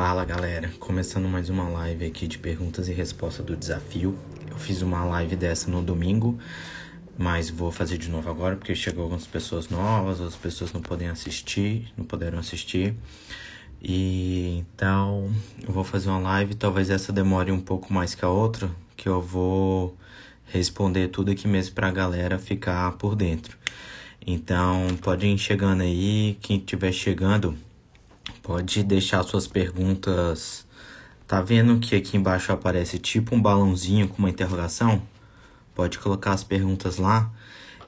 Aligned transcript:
Fala 0.00 0.24
galera, 0.24 0.70
começando 0.78 1.28
mais 1.28 1.50
uma 1.50 1.68
live 1.68 2.06
aqui 2.06 2.28
de 2.28 2.38
perguntas 2.38 2.88
e 2.88 2.92
respostas 2.92 3.44
do 3.44 3.56
desafio. 3.56 4.16
Eu 4.48 4.56
fiz 4.56 4.80
uma 4.80 5.04
live 5.04 5.34
dessa 5.34 5.68
no 5.68 5.82
domingo, 5.82 6.38
mas 7.18 7.50
vou 7.50 7.72
fazer 7.72 7.98
de 7.98 8.08
novo 8.08 8.30
agora 8.30 8.54
porque 8.54 8.76
chegou 8.76 9.02
algumas 9.02 9.26
pessoas 9.26 9.68
novas, 9.68 10.20
as 10.20 10.36
pessoas 10.36 10.72
não 10.72 10.80
podem 10.80 11.08
assistir, 11.08 11.92
não 11.96 12.04
puderam 12.04 12.38
assistir. 12.38 12.94
E 13.82 14.58
então 14.60 15.32
eu 15.66 15.72
vou 15.72 15.82
fazer 15.82 16.10
uma 16.10 16.20
live, 16.20 16.54
talvez 16.54 16.90
essa 16.90 17.12
demore 17.12 17.50
um 17.50 17.60
pouco 17.60 17.92
mais 17.92 18.14
que 18.14 18.24
a 18.24 18.28
outra, 18.28 18.70
que 18.96 19.08
eu 19.08 19.20
vou 19.20 19.96
responder 20.44 21.08
tudo 21.08 21.32
aqui 21.32 21.48
mesmo 21.48 21.74
pra 21.74 21.90
galera 21.90 22.38
ficar 22.38 22.92
por 22.98 23.16
dentro. 23.16 23.58
Então, 24.24 24.86
pode 25.02 25.26
ir 25.26 25.36
chegando 25.38 25.82
aí, 25.82 26.38
quem 26.40 26.58
estiver 26.58 26.92
chegando, 26.92 27.56
pode 28.48 28.82
deixar 28.82 29.22
suas 29.24 29.46
perguntas. 29.46 30.66
Tá 31.26 31.42
vendo 31.42 31.78
que 31.78 31.94
aqui 31.94 32.16
embaixo 32.16 32.50
aparece 32.50 32.98
tipo 32.98 33.36
um 33.36 33.42
balãozinho 33.42 34.08
com 34.08 34.16
uma 34.16 34.30
interrogação? 34.30 35.02
Pode 35.74 35.98
colocar 35.98 36.32
as 36.32 36.42
perguntas 36.42 36.96
lá 36.96 37.30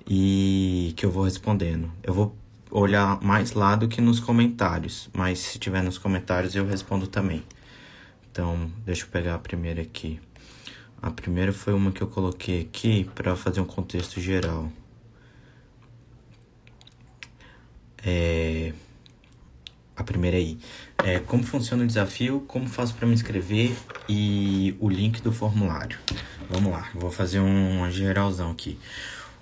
e 0.06 0.92
que 0.98 1.06
eu 1.06 1.10
vou 1.10 1.24
respondendo. 1.24 1.90
Eu 2.02 2.12
vou 2.12 2.36
olhar 2.70 3.18
mais 3.22 3.52
lá 3.52 3.74
do 3.74 3.88
que 3.88 4.02
nos 4.02 4.20
comentários, 4.20 5.08
mas 5.14 5.38
se 5.38 5.58
tiver 5.58 5.82
nos 5.82 5.96
comentários 5.96 6.54
eu 6.54 6.66
respondo 6.66 7.06
também. 7.06 7.42
Então, 8.30 8.70
deixa 8.84 9.04
eu 9.04 9.08
pegar 9.08 9.36
a 9.36 9.38
primeira 9.38 9.80
aqui. 9.80 10.20
A 11.00 11.10
primeira 11.10 11.54
foi 11.54 11.72
uma 11.72 11.90
que 11.90 12.02
eu 12.02 12.06
coloquei 12.06 12.60
aqui 12.60 13.04
para 13.14 13.34
fazer 13.34 13.62
um 13.62 13.66
contexto 13.66 14.20
geral. 14.20 14.70
É, 18.04 18.74
a 20.00 20.04
primeira 20.04 20.36
aí. 20.36 20.58
É, 21.04 21.18
como 21.18 21.42
funciona 21.42 21.84
o 21.84 21.86
desafio, 21.86 22.44
como 22.46 22.68
faço 22.68 22.94
para 22.94 23.06
me 23.06 23.14
inscrever 23.14 23.72
e 24.08 24.74
o 24.80 24.88
link 24.88 25.20
do 25.22 25.32
formulário. 25.32 25.98
Vamos 26.48 26.72
lá, 26.72 26.90
vou 26.94 27.10
fazer 27.10 27.40
uma 27.40 27.90
geralzão 27.90 28.50
aqui. 28.50 28.78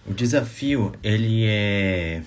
O 0.06 0.12
desafio, 0.12 0.92
ele 1.02 1.44
é 1.44 2.22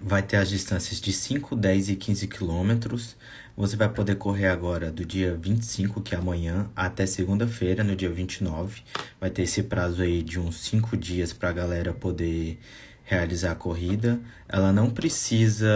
vai 0.00 0.22
ter 0.22 0.36
as 0.36 0.48
distâncias 0.48 1.00
de 1.00 1.12
5, 1.12 1.56
10 1.56 1.90
e 1.90 1.96
15 1.96 2.28
quilômetros. 2.28 3.16
Você 3.56 3.76
vai 3.76 3.88
poder 3.88 4.16
correr 4.16 4.48
agora 4.48 4.90
do 4.90 5.04
dia 5.04 5.36
25, 5.40 6.00
que 6.00 6.14
é 6.14 6.18
amanhã, 6.18 6.68
até 6.76 7.06
segunda-feira, 7.06 7.82
no 7.82 7.96
dia 7.96 8.10
29. 8.10 8.82
Vai 9.20 9.30
ter 9.30 9.42
esse 9.42 9.62
prazo 9.62 10.02
aí 10.02 10.22
de 10.22 10.38
uns 10.38 10.60
5 10.60 10.96
dias 10.96 11.32
para 11.32 11.48
a 11.48 11.52
galera 11.52 11.92
poder 11.92 12.58
realizar 13.06 13.52
a 13.52 13.54
corrida. 13.54 14.20
Ela 14.46 14.72
não 14.72 14.90
precisa, 14.90 15.68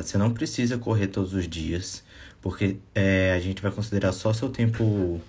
você 0.00 0.16
não 0.16 0.32
precisa 0.32 0.78
correr 0.78 1.08
todos 1.08 1.32
os 1.32 1.48
dias, 1.48 2.04
porque 2.40 2.76
é, 2.94 3.32
a 3.32 3.40
gente 3.40 3.60
vai 3.60 3.72
considerar 3.72 4.12
só 4.12 4.32
seu 4.32 4.50
tempo, 4.50 5.20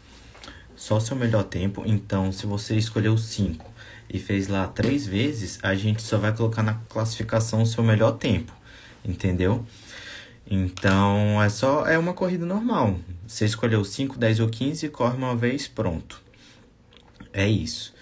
só 0.76 1.00
seu 1.00 1.16
melhor 1.16 1.44
tempo. 1.44 1.82
Então, 1.86 2.32
se 2.32 2.46
você 2.46 2.76
escolheu 2.76 3.18
5 3.18 3.66
e 4.10 4.20
fez 4.20 4.48
lá 4.48 4.68
três 4.68 5.08
vezes, 5.08 5.58
a 5.64 5.74
gente 5.74 6.02
só 6.02 6.18
vai 6.18 6.36
colocar 6.36 6.62
na 6.62 6.76
classificação 6.90 7.64
o 7.64 7.66
seu 7.66 7.84
melhor 7.84 8.12
tempo, 8.18 8.54
entendeu? 9.04 9.66
Então, 10.46 11.42
é 11.42 11.48
só 11.48 11.86
é 11.86 11.98
uma 11.98 12.14
corrida 12.14 12.46
normal. 12.46 13.00
Você 13.26 13.46
escolheu 13.46 13.84
5, 13.84 14.18
10 14.18 14.40
ou 14.42 14.50
15, 14.50 14.90
corre 14.90 15.16
uma 15.16 15.36
vez, 15.36 15.68
pronto. 15.68 16.22
É 17.32 17.48
isso. 17.48 17.94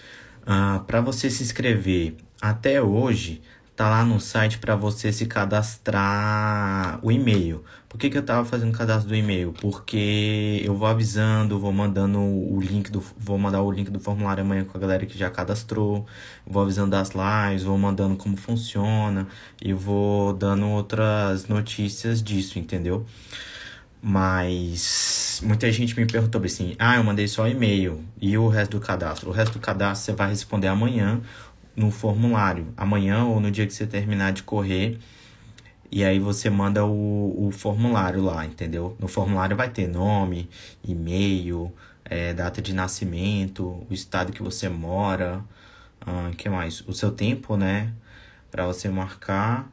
Ah, 0.45 0.81
para 0.87 1.01
você 1.01 1.29
se 1.29 1.43
inscrever 1.43 2.15
até 2.41 2.81
hoje 2.81 3.41
tá 3.77 3.91
lá 3.91 4.03
no 4.03 4.19
site 4.19 4.57
para 4.57 4.75
você 4.75 5.13
se 5.13 5.27
cadastrar 5.27 6.99
o 7.03 7.11
e-mail. 7.11 7.63
Por 7.87 7.99
que, 7.99 8.09
que 8.09 8.17
eu 8.17 8.23
tava 8.25 8.43
fazendo 8.43 8.75
cadastro 8.75 9.09
do 9.09 9.15
e-mail? 9.15 9.53
Porque 9.61 10.59
eu 10.65 10.75
vou 10.75 10.87
avisando, 10.87 11.59
vou 11.59 11.71
mandando 11.71 12.19
o 12.19 12.59
link 12.59 12.89
do 12.89 13.03
vou 13.15 13.37
mandar 13.37 13.61
o 13.61 13.71
link 13.71 13.91
do 13.91 13.99
formulário 13.99 14.43
amanhã 14.43 14.65
com 14.65 14.75
a 14.75 14.81
galera 14.81 15.05
que 15.05 15.15
já 15.15 15.29
cadastrou, 15.29 16.07
vou 16.45 16.63
avisando 16.63 16.89
das 16.89 17.11
lives, 17.11 17.63
vou 17.63 17.77
mandando 17.77 18.15
como 18.15 18.35
funciona 18.35 19.27
e 19.61 19.73
vou 19.73 20.33
dando 20.33 20.67
outras 20.69 21.47
notícias 21.47 22.23
disso, 22.23 22.57
entendeu? 22.57 23.05
Mas 24.01 25.41
muita 25.43 25.71
gente 25.71 25.95
me 25.99 26.05
perguntou 26.05 26.41
assim: 26.43 26.75
"Ah, 26.79 26.97
eu 26.97 27.03
mandei 27.03 27.27
só 27.27 27.47
e-mail 27.47 28.03
e 28.21 28.37
o 28.37 28.47
resto 28.47 28.79
do 28.79 28.85
cadastro". 28.85 29.29
O 29.29 29.33
resto 29.33 29.53
do 29.53 29.59
cadastro 29.59 30.05
você 30.05 30.11
vai 30.13 30.29
responder 30.29 30.67
amanhã 30.67 31.21
no 31.77 31.91
formulário, 31.91 32.73
amanhã 32.75 33.25
ou 33.25 33.39
no 33.39 33.51
dia 33.51 33.67
que 33.67 33.73
você 33.73 33.85
terminar 33.85 34.33
de 34.33 34.41
correr. 34.41 34.97
E 35.91 36.03
aí 36.03 36.19
você 36.19 36.49
manda 36.49 36.83
o, 36.83 37.47
o 37.47 37.51
formulário 37.51 38.21
lá, 38.21 38.43
entendeu? 38.45 38.97
No 38.99 39.07
formulário 39.07 39.55
vai 39.55 39.69
ter 39.69 39.87
nome, 39.87 40.49
e-mail, 40.83 41.71
é, 42.03 42.33
data 42.33 42.61
de 42.61 42.73
nascimento, 42.73 43.85
o 43.89 43.93
estado 43.93 44.33
que 44.33 44.41
você 44.41 44.67
mora, 44.67 45.41
uh, 46.01 46.35
que 46.35 46.49
mais? 46.49 46.81
O 46.81 46.93
seu 46.93 47.11
tempo, 47.11 47.55
né? 47.55 47.93
Para 48.51 48.65
você 48.65 48.89
marcar. 48.89 49.71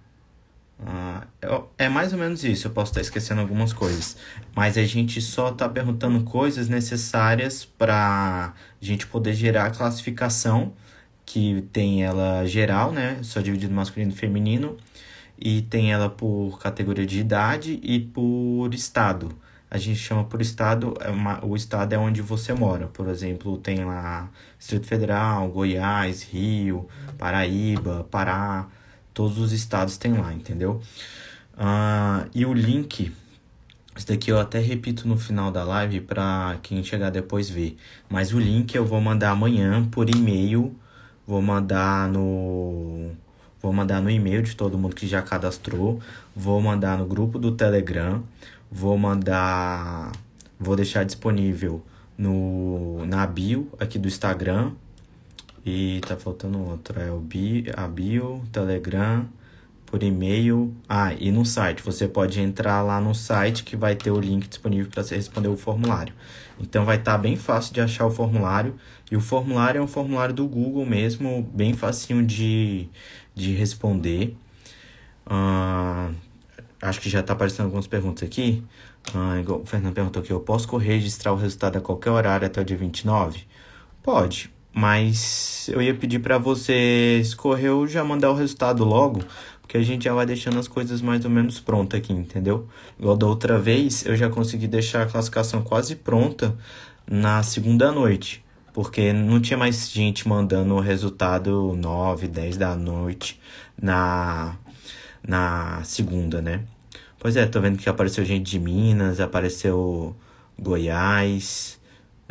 Uh, 0.78 1.64
é 1.78 1.88
mais 1.88 2.12
ou 2.12 2.18
menos 2.18 2.44
isso, 2.44 2.66
eu 2.66 2.70
posso 2.70 2.90
estar 2.92 3.00
esquecendo 3.00 3.40
algumas 3.40 3.72
coisas. 3.72 4.16
Mas 4.54 4.76
a 4.76 4.84
gente 4.84 5.20
só 5.22 5.48
está 5.48 5.68
perguntando 5.68 6.22
coisas 6.22 6.68
necessárias 6.68 7.64
para 7.64 8.52
a 8.80 8.84
gente 8.84 9.06
poder 9.06 9.32
gerar 9.32 9.66
a 9.66 9.70
classificação 9.70 10.74
que 11.26 11.62
tem 11.72 12.04
ela 12.04 12.46
geral, 12.46 12.92
né? 12.92 13.18
Só 13.22 13.40
dividido 13.40 13.74
masculino 13.74 14.12
e 14.12 14.14
feminino. 14.14 14.76
E 15.38 15.62
tem 15.62 15.92
ela 15.92 16.08
por 16.08 16.58
categoria 16.60 17.06
de 17.06 17.18
idade 17.18 17.80
e 17.82 17.98
por 17.98 18.72
estado. 18.72 19.36
A 19.70 19.78
gente 19.78 19.98
chama 19.98 20.22
por 20.22 20.40
estado, 20.40 20.94
é 21.00 21.10
uma, 21.10 21.44
o 21.44 21.56
estado 21.56 21.92
é 21.92 21.98
onde 21.98 22.22
você 22.22 22.52
mora. 22.52 22.86
Por 22.86 23.08
exemplo, 23.08 23.58
tem 23.58 23.84
lá 23.84 24.30
Distrito 24.56 24.86
Federal, 24.86 25.48
Goiás, 25.48 26.22
Rio, 26.22 26.88
Paraíba, 27.18 28.06
Pará. 28.10 28.68
Todos 29.12 29.38
os 29.38 29.52
estados 29.52 29.96
tem 29.96 30.12
lá, 30.12 30.32
entendeu? 30.32 30.80
Uh, 31.54 32.28
e 32.34 32.46
o 32.46 32.52
link, 32.52 33.12
isso 33.96 34.06
daqui 34.06 34.30
eu 34.30 34.38
até 34.38 34.58
repito 34.60 35.08
no 35.08 35.16
final 35.16 35.50
da 35.50 35.64
live 35.64 36.00
para 36.00 36.56
quem 36.62 36.82
chegar 36.84 37.10
depois 37.10 37.50
ver. 37.50 37.76
Mas 38.08 38.32
o 38.32 38.38
link 38.38 38.74
eu 38.74 38.84
vou 38.84 39.00
mandar 39.00 39.30
amanhã 39.30 39.84
por 39.84 40.08
e-mail 40.08 40.76
Vou 41.26 41.40
mandar 41.42 42.08
no 42.08 43.10
vou 43.62 43.72
mandar 43.72 44.02
no 44.02 44.10
e-mail 44.10 44.42
de 44.42 44.54
todo 44.54 44.76
mundo 44.76 44.94
que 44.94 45.06
já 45.06 45.22
cadastrou, 45.22 46.00
vou 46.36 46.60
mandar 46.60 46.98
no 46.98 47.06
grupo 47.06 47.38
do 47.38 47.52
Telegram, 47.52 48.22
vou 48.70 48.98
mandar 48.98 50.12
vou 50.60 50.76
deixar 50.76 51.04
disponível 51.04 51.82
no 52.16 53.04
na 53.06 53.26
bio 53.26 53.70
aqui 53.78 53.98
do 53.98 54.08
Instagram. 54.08 54.72
E 55.66 56.00
tá 56.06 56.14
faltando 56.16 56.58
outro, 56.60 57.00
é 57.00 57.10
o 57.10 57.18
bio, 57.18 57.72
a 57.74 57.88
bio, 57.88 58.42
Telegram, 58.52 59.26
por 59.94 60.02
e-mail. 60.02 60.74
Ah, 60.88 61.14
e 61.14 61.30
no 61.30 61.46
site. 61.46 61.80
Você 61.84 62.08
pode 62.08 62.40
entrar 62.40 62.82
lá 62.82 63.00
no 63.00 63.14
site 63.14 63.62
que 63.62 63.76
vai 63.76 63.94
ter 63.94 64.10
o 64.10 64.18
link 64.18 64.48
disponível 64.48 64.90
para 64.90 65.04
você 65.04 65.14
responder 65.14 65.46
o 65.46 65.56
formulário. 65.56 66.12
Então 66.58 66.84
vai 66.84 66.96
estar 66.96 67.12
tá 67.12 67.18
bem 67.18 67.36
fácil 67.36 67.72
de 67.72 67.80
achar 67.80 68.04
o 68.04 68.10
formulário. 68.10 68.74
E 69.08 69.16
o 69.16 69.20
formulário 69.20 69.78
é 69.78 69.82
um 69.82 69.86
formulário 69.86 70.34
do 70.34 70.48
Google 70.48 70.84
mesmo, 70.84 71.48
bem 71.54 71.74
facinho 71.74 72.26
de, 72.26 72.88
de 73.36 73.54
responder. 73.54 74.36
Uh, 75.28 76.12
acho 76.82 77.00
que 77.00 77.08
já 77.08 77.20
está 77.20 77.32
aparecendo 77.32 77.66
algumas 77.66 77.86
perguntas 77.86 78.28
aqui. 78.28 78.64
Igual 79.40 79.60
o 79.60 79.66
Fernando 79.66 79.94
perguntou 79.94 80.20
aqui, 80.20 80.32
eu 80.32 80.40
posso 80.40 80.76
registrar 80.76 81.32
o 81.32 81.36
resultado 81.36 81.78
a 81.78 81.80
qualquer 81.80 82.10
horário 82.10 82.48
até 82.48 82.60
o 82.60 82.64
dia 82.64 82.76
29? 82.76 83.44
Pode, 84.02 84.50
mas 84.74 85.68
eu 85.68 85.80
ia 85.80 85.94
pedir 85.94 86.18
para 86.18 86.36
você 86.36 87.20
escorrer 87.20 87.72
ou 87.72 87.86
já 87.86 88.02
mandar 88.02 88.32
o 88.32 88.34
resultado 88.34 88.84
logo, 88.84 89.20
porque 89.64 89.78
a 89.78 89.82
gente 89.82 90.04
já 90.04 90.12
vai 90.12 90.26
deixando 90.26 90.58
as 90.58 90.68
coisas 90.68 91.00
mais 91.00 91.24
ou 91.24 91.30
menos 91.30 91.58
prontas 91.58 91.98
aqui, 91.98 92.12
entendeu? 92.12 92.68
Igual 92.98 93.16
da 93.16 93.26
outra 93.26 93.58
vez, 93.58 94.04
eu 94.04 94.14
já 94.14 94.28
consegui 94.28 94.68
deixar 94.68 95.02
a 95.02 95.06
classificação 95.06 95.62
quase 95.62 95.96
pronta 95.96 96.54
na 97.10 97.42
segunda 97.42 97.90
noite, 97.90 98.44
porque 98.74 99.10
não 99.10 99.40
tinha 99.40 99.56
mais 99.56 99.90
gente 99.90 100.28
mandando 100.28 100.74
o 100.74 100.80
resultado 100.80 101.74
9, 101.74 102.28
10 102.28 102.58
da 102.58 102.76
noite 102.76 103.40
na, 103.80 104.54
na 105.26 105.82
segunda, 105.82 106.42
né? 106.42 106.60
Pois 107.18 107.34
é, 107.34 107.46
tô 107.46 107.58
vendo 107.58 107.78
que 107.78 107.88
apareceu 107.88 108.22
gente 108.22 108.50
de 108.50 108.58
Minas, 108.58 109.18
apareceu 109.18 110.14
Goiás, 110.58 111.80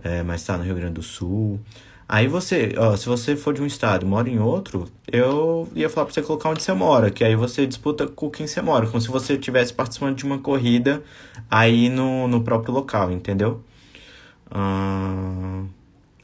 é, 0.03 0.21
mas 0.21 0.44
tá 0.44 0.56
no 0.56 0.63
Rio 0.63 0.75
Grande 0.75 0.94
do 0.94 1.03
Sul. 1.03 1.59
Aí 2.07 2.27
você, 2.27 2.73
ó, 2.77 2.95
se 2.95 3.07
você 3.07 3.35
for 3.35 3.53
de 3.53 3.61
um 3.61 3.65
estado 3.65 4.05
e 4.05 4.09
mora 4.09 4.29
em 4.29 4.39
outro, 4.39 4.88
eu 5.11 5.67
ia 5.73 5.89
falar 5.89 6.05
pra 6.05 6.13
você 6.13 6.21
colocar 6.21 6.50
onde 6.50 6.61
você 6.61 6.73
mora, 6.73 7.09
que 7.09 7.23
aí 7.23 7.35
você 7.35 7.65
disputa 7.65 8.07
com 8.07 8.29
quem 8.29 8.45
você 8.45 8.61
mora, 8.61 8.88
como 8.88 9.00
se 9.01 9.07
você 9.07 9.33
estivesse 9.33 9.73
participando 9.73 10.15
de 10.15 10.25
uma 10.25 10.38
corrida 10.38 11.01
aí 11.50 11.89
no, 11.89 12.27
no 12.27 12.44
próprio 12.44 12.73
local, 12.73 13.11
entendeu? 13.11 13.63
Uh, 14.51 15.67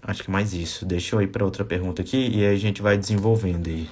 acho 0.03 0.23
que 0.23 0.31
mais 0.31 0.53
isso. 0.53 0.85
Deixa 0.85 1.15
eu 1.15 1.21
ir 1.21 1.27
para 1.27 1.45
outra 1.45 1.63
pergunta 1.65 2.01
aqui 2.01 2.29
e 2.33 2.45
aí 2.45 2.55
a 2.55 2.59
gente 2.59 2.81
vai 2.81 2.97
desenvolvendo 2.97 3.67
aí. 3.67 3.89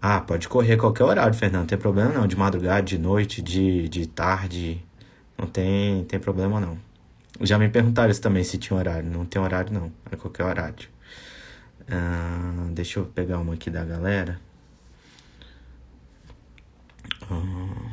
Ah, 0.00 0.20
pode 0.20 0.48
correr 0.48 0.76
qualquer 0.76 1.04
horário, 1.04 1.34
Fernando, 1.34 1.62
não 1.62 1.66
tem 1.66 1.78
problema 1.78 2.12
não. 2.12 2.26
De 2.26 2.36
madrugada, 2.36 2.82
de 2.82 2.98
noite, 2.98 3.42
de, 3.42 3.88
de 3.88 4.06
tarde. 4.06 4.84
Não 5.36 5.46
tem, 5.46 6.04
tem 6.04 6.20
problema 6.20 6.60
não. 6.60 6.78
Já 7.40 7.58
me 7.58 7.68
perguntaram 7.68 8.10
isso 8.10 8.20
também 8.20 8.42
se 8.44 8.58
tinha 8.58 8.76
horário. 8.76 9.08
Não 9.08 9.24
tem 9.24 9.40
horário 9.40 9.72
não, 9.72 9.92
é 10.10 10.16
qualquer 10.16 10.44
horário. 10.44 10.88
Uh, 11.82 12.70
deixa 12.72 12.98
eu 12.98 13.06
pegar 13.06 13.38
uma 13.38 13.54
aqui 13.54 13.70
da 13.70 13.84
galera. 13.84 14.40
Uh, 17.30 17.90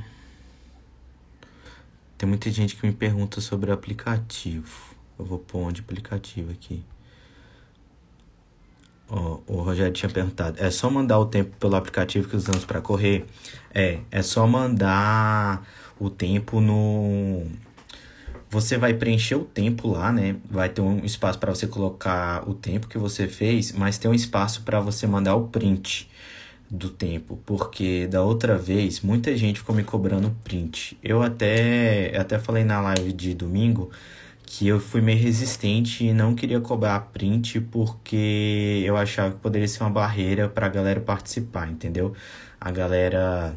tem 2.17 2.27
muita 2.27 2.49
gente 2.49 2.75
que 2.75 2.85
me 2.85 2.93
pergunta 2.93 3.39
sobre 3.41 3.71
aplicativo. 3.71 4.95
Eu 5.17 5.25
vou 5.25 5.39
pôr 5.39 5.59
onde 5.59 5.81
aplicativo 5.81 6.51
aqui. 6.51 6.83
Oh, 9.07 9.39
o 9.45 9.61
Rogério 9.61 9.93
tinha 9.93 10.09
perguntado. 10.09 10.57
É 10.59 10.71
só 10.71 10.89
mandar 10.89 11.19
o 11.19 11.25
tempo 11.27 11.55
pelo 11.57 11.75
aplicativo 11.75 12.27
que 12.27 12.35
usamos 12.35 12.65
para 12.65 12.81
correr? 12.81 13.25
É, 13.73 13.99
é 14.09 14.21
só 14.21 14.47
mandar 14.47 15.63
o 15.99 16.09
tempo 16.09 16.59
no. 16.59 17.45
Você 18.55 18.77
vai 18.77 18.93
preencher 18.93 19.35
o 19.35 19.43
tempo 19.43 19.89
lá, 19.89 20.13
né? 20.13 20.37
Vai 20.49 20.69
ter 20.69 20.79
um 20.79 21.03
espaço 21.03 21.37
para 21.37 21.53
você 21.53 21.67
colocar 21.67 22.47
o 22.49 22.53
tempo 22.53 22.87
que 22.87 22.97
você 22.97 23.27
fez, 23.27 23.73
mas 23.73 23.97
tem 23.97 24.09
um 24.09 24.13
espaço 24.13 24.61
para 24.61 24.79
você 24.79 25.05
mandar 25.05 25.35
o 25.35 25.49
print 25.49 26.09
do 26.71 26.89
tempo, 26.89 27.37
porque 27.45 28.07
da 28.07 28.23
outra 28.23 28.57
vez 28.57 29.01
muita 29.01 29.35
gente 29.35 29.59
ficou 29.59 29.75
me 29.75 29.83
cobrando 29.83 30.33
print. 30.41 30.97
Eu 31.03 31.21
até 31.21 32.17
até 32.17 32.39
falei 32.39 32.63
na 32.63 32.79
live 32.79 33.11
de 33.11 33.33
domingo 33.33 33.91
que 34.45 34.65
eu 34.65 34.79
fui 34.79 35.01
meio 35.01 35.19
resistente 35.19 36.05
e 36.05 36.13
não 36.13 36.33
queria 36.33 36.61
cobrar 36.61 36.97
print 37.11 37.59
porque 37.59 38.83
eu 38.85 38.95
achava 38.95 39.31
que 39.31 39.41
poderia 39.41 39.67
ser 39.67 39.83
uma 39.83 39.89
barreira 39.89 40.47
para 40.47 40.67
a 40.67 40.69
galera 40.69 41.01
participar, 41.01 41.69
entendeu? 41.69 42.13
A 42.61 42.71
galera 42.71 43.53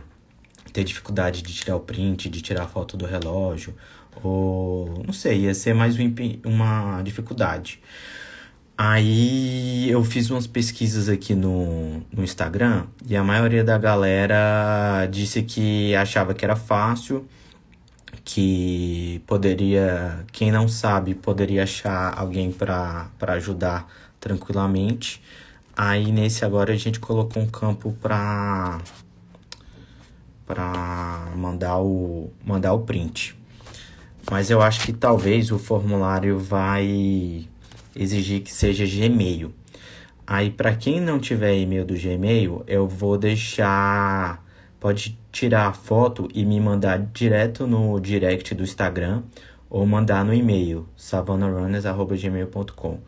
ter 0.73 0.83
dificuldade 0.83 1.41
de 1.41 1.55
tirar 1.55 1.77
o 1.77 1.81
print, 1.81 2.29
de 2.29 2.43
tirar 2.43 2.65
a 2.65 2.67
foto 2.67 2.97
do 2.97 3.07
relógio, 3.07 3.77
ou 4.27 5.03
não 5.07 5.13
sei, 5.13 5.43
ia 5.43 5.55
ser 5.55 5.75
mais 5.75 5.97
uma 6.45 7.03
dificuldade. 7.03 7.81
Aí 8.81 9.91
eu 9.91 10.05
fiz 10.05 10.31
umas 10.31 10.47
pesquisas 10.47 11.09
aqui 11.09 11.35
no, 11.35 12.01
no 12.13 12.23
Instagram 12.23 12.87
e 13.09 13.17
a 13.17 13.25
maioria 13.25 13.65
da 13.65 13.77
galera 13.77 15.07
disse 15.11 15.43
que 15.43 15.95
achava 15.97 16.33
que 16.33 16.45
era 16.45 16.55
fácil, 16.55 17.27
que 18.25 19.23
poderia, 19.27 20.25
quem 20.33 20.53
não 20.53 20.69
sabe, 20.69 21.15
poderia 21.15 21.65
achar 21.65 22.17
alguém 22.17 22.53
para 22.53 23.11
ajudar 23.21 23.89
tranquilamente. 24.21 25.23
Aí 25.77 26.13
nesse 26.13 26.45
agora 26.45 26.73
a 26.73 26.77
gente 26.77 27.01
colocou 27.01 27.43
um 27.43 27.47
campo 27.47 27.93
para 28.01 28.81
para 30.47 31.31
mandar 31.37 31.79
o 31.79 32.33
mandar 32.45 32.73
o 32.73 32.81
print. 32.81 33.38
Mas 34.31 34.51
eu 34.51 34.61
acho 34.61 34.85
que 34.85 34.93
talvez 34.93 35.51
o 35.51 35.59
formulário 35.59 36.39
vai 36.39 37.49
exigir 37.97 38.43
que 38.43 38.53
seja 38.53 38.85
Gmail. 38.85 39.53
Aí 40.27 40.51
para 40.51 40.75
quem 40.75 41.01
não 41.01 41.19
tiver 41.19 41.57
e-mail 41.57 41.85
do 41.85 41.95
Gmail, 41.95 42.63
eu 42.67 42.87
vou 42.87 43.17
deixar 43.17 44.45
pode 44.79 45.19
tirar 45.33 45.67
a 45.67 45.73
foto 45.73 46.29
e 46.33 46.45
me 46.45 46.61
mandar 46.61 46.99
direto 46.99 47.67
no 47.67 47.99
direct 47.99 48.55
do 48.55 48.63
Instagram 48.63 49.23
ou 49.69 49.85
mandar 49.87 50.25
no 50.25 50.33
e-mail 50.33 50.89
savanarunners@gmail.com. 50.97 53.01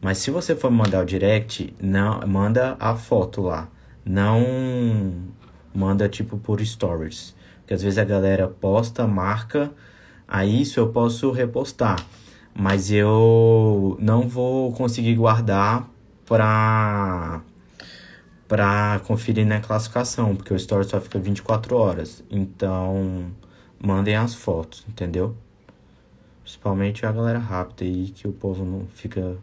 Mas 0.00 0.18
se 0.18 0.30
você 0.30 0.56
for 0.56 0.70
mandar 0.70 1.02
o 1.02 1.04
direct, 1.04 1.74
não 1.80 2.20
manda 2.26 2.76
a 2.80 2.94
foto 2.94 3.42
lá. 3.42 3.68
Não 4.04 5.12
manda 5.74 6.08
tipo 6.08 6.38
por 6.38 6.64
stories. 6.64 7.34
Porque 7.60 7.74
às 7.74 7.82
vezes 7.82 7.98
a 7.98 8.04
galera 8.04 8.48
posta, 8.48 9.06
marca, 9.06 9.70
aí 10.30 10.62
isso 10.62 10.80
eu 10.80 10.90
posso 10.90 11.30
repostar. 11.32 12.06
Mas 12.54 12.90
eu 12.90 13.96
não 14.00 14.28
vou 14.28 14.72
conseguir 14.72 15.14
guardar 15.16 15.88
para 16.26 17.42
para 18.48 19.00
conferir 19.06 19.46
na 19.46 19.60
classificação, 19.60 20.34
porque 20.34 20.52
o 20.52 20.56
story 20.56 20.84
só 20.84 21.00
fica 21.00 21.20
24 21.20 21.76
horas. 21.76 22.24
Então, 22.28 23.30
mandem 23.80 24.16
as 24.16 24.34
fotos, 24.34 24.84
entendeu? 24.88 25.36
Principalmente 26.42 27.06
a 27.06 27.12
galera 27.12 27.38
rápida 27.38 27.84
aí, 27.84 28.08
que 28.08 28.26
o 28.26 28.32
povo 28.32 28.64
não 28.64 28.88
fica 28.88 29.36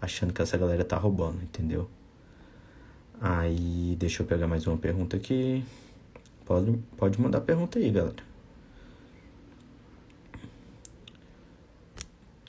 achando 0.00 0.32
que 0.32 0.40
essa 0.40 0.56
galera 0.56 0.84
tá 0.84 0.96
roubando, 0.96 1.42
entendeu? 1.42 1.86
Aí, 3.20 3.94
deixa 3.98 4.22
eu 4.22 4.26
pegar 4.26 4.46
mais 4.46 4.66
uma 4.66 4.78
pergunta 4.78 5.18
aqui. 5.18 5.62
Pode, 6.46 6.78
pode 6.96 7.20
mandar 7.20 7.42
pergunta 7.42 7.78
aí, 7.78 7.90
galera. 7.90 8.35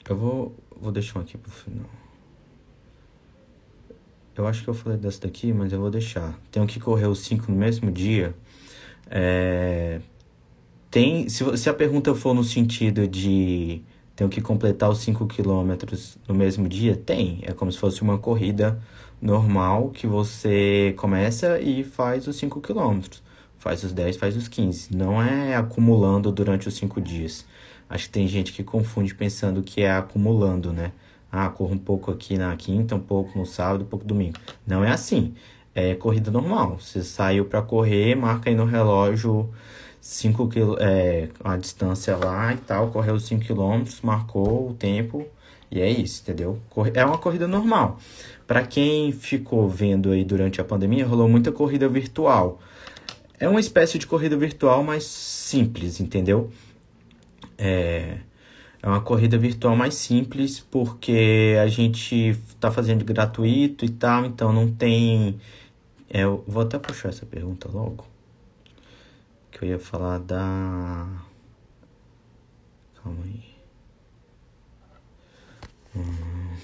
Eu 0.08 0.16
vou, 0.16 0.54
vou 0.80 0.90
deixar 0.90 1.18
um 1.18 1.22
aqui 1.22 1.36
pro 1.36 1.50
final. 1.50 1.86
Eu 4.34 4.46
acho 4.46 4.62
que 4.62 4.68
eu 4.68 4.74
falei 4.74 4.96
dessa 4.96 5.20
daqui, 5.22 5.52
mas 5.52 5.72
eu 5.72 5.80
vou 5.80 5.90
deixar. 5.90 6.38
Tenho 6.50 6.66
que 6.66 6.80
correr 6.80 7.06
os 7.06 7.18
5 7.20 7.50
no 7.50 7.58
mesmo 7.58 7.90
dia. 7.90 8.34
É, 9.10 10.00
tem, 10.90 11.28
se, 11.28 11.56
se 11.56 11.68
a 11.68 11.74
pergunta 11.74 12.14
for 12.14 12.34
no 12.34 12.44
sentido 12.44 13.06
de 13.06 13.82
tenho 14.14 14.30
que 14.30 14.40
completar 14.40 14.90
os 14.90 14.98
5 14.98 15.26
quilômetros 15.26 16.16
no 16.26 16.34
mesmo 16.34 16.68
dia, 16.68 16.96
tem. 16.96 17.40
É 17.42 17.52
como 17.52 17.70
se 17.70 17.78
fosse 17.78 18.00
uma 18.00 18.16
corrida 18.16 18.80
normal 19.20 19.90
que 19.90 20.06
você 20.06 20.94
começa 20.96 21.60
e 21.60 21.84
faz 21.84 22.26
os 22.26 22.36
5 22.36 22.60
km. 22.60 23.00
Faz 23.58 23.82
os 23.82 23.92
10, 23.92 24.16
faz 24.16 24.36
os 24.36 24.48
15. 24.48 24.96
Não 24.96 25.22
é 25.22 25.56
acumulando 25.56 26.32
durante 26.32 26.66
os 26.68 26.74
5 26.74 27.00
dias. 27.00 27.44
Acho 27.88 28.04
que 28.04 28.10
tem 28.10 28.28
gente 28.28 28.52
que 28.52 28.62
confunde 28.62 29.14
pensando 29.14 29.62
que 29.62 29.82
é 29.82 29.90
acumulando, 29.90 30.72
né? 30.72 30.92
Ah, 31.30 31.48
corro 31.48 31.74
um 31.74 31.78
pouco 31.78 32.10
aqui 32.10 32.36
na 32.36 32.54
quinta, 32.56 32.94
um 32.94 33.00
pouco 33.00 33.38
no 33.38 33.46
sábado, 33.46 33.84
um 33.84 33.86
pouco 33.86 34.04
no 34.04 34.08
domingo. 34.08 34.38
Não 34.66 34.84
é 34.84 34.90
assim. 34.90 35.34
É 35.74 35.94
corrida 35.94 36.30
normal. 36.30 36.78
Você 36.80 37.02
saiu 37.02 37.44
para 37.44 37.62
correr, 37.62 38.14
marca 38.14 38.50
aí 38.50 38.56
no 38.56 38.64
relógio 38.64 39.48
5 40.00 40.48
km, 40.48 40.74
é, 40.80 41.28
a 41.44 41.56
distância 41.56 42.16
lá 42.16 42.52
e 42.54 42.56
tal, 42.56 42.88
correu 42.90 43.18
5 43.18 43.44
km, 43.44 43.84
marcou 44.02 44.70
o 44.70 44.74
tempo 44.74 45.26
e 45.70 45.80
é 45.80 45.90
isso, 45.90 46.22
entendeu? 46.22 46.58
É 46.94 47.04
uma 47.04 47.18
corrida 47.18 47.46
normal. 47.46 47.98
Para 48.46 48.64
quem 48.64 49.12
ficou 49.12 49.68
vendo 49.68 50.10
aí 50.10 50.24
durante 50.24 50.60
a 50.60 50.64
pandemia, 50.64 51.06
rolou 51.06 51.28
muita 51.28 51.52
corrida 51.52 51.88
virtual. 51.88 52.58
É 53.38 53.48
uma 53.48 53.60
espécie 53.60 53.98
de 53.98 54.06
corrida 54.06 54.36
virtual 54.36 54.82
mais 54.82 55.04
simples, 55.04 56.00
entendeu? 56.00 56.50
É, 57.58 58.18
é 58.82 58.86
uma 58.88 59.00
corrida 59.00 59.36
virtual 59.36 59.76
mais 59.76 59.94
simples 59.94 60.60
porque 60.60 61.56
a 61.60 61.66
gente 61.66 62.30
está 62.30 62.70
fazendo 62.70 63.04
gratuito 63.04 63.84
e 63.84 63.90
tal, 63.90 64.24
então 64.24 64.52
não 64.52 64.72
tem. 64.72 65.40
É, 66.08 66.22
eu 66.22 66.44
vou 66.46 66.62
até 66.62 66.78
puxar 66.78 67.08
essa 67.10 67.26
pergunta 67.26 67.68
logo. 67.68 68.06
Que 69.50 69.64
eu 69.64 69.68
ia 69.68 69.78
falar 69.78 70.18
da. 70.18 71.08
Calma 73.02 73.24
aí. 73.24 73.44
Hum. 75.96 76.56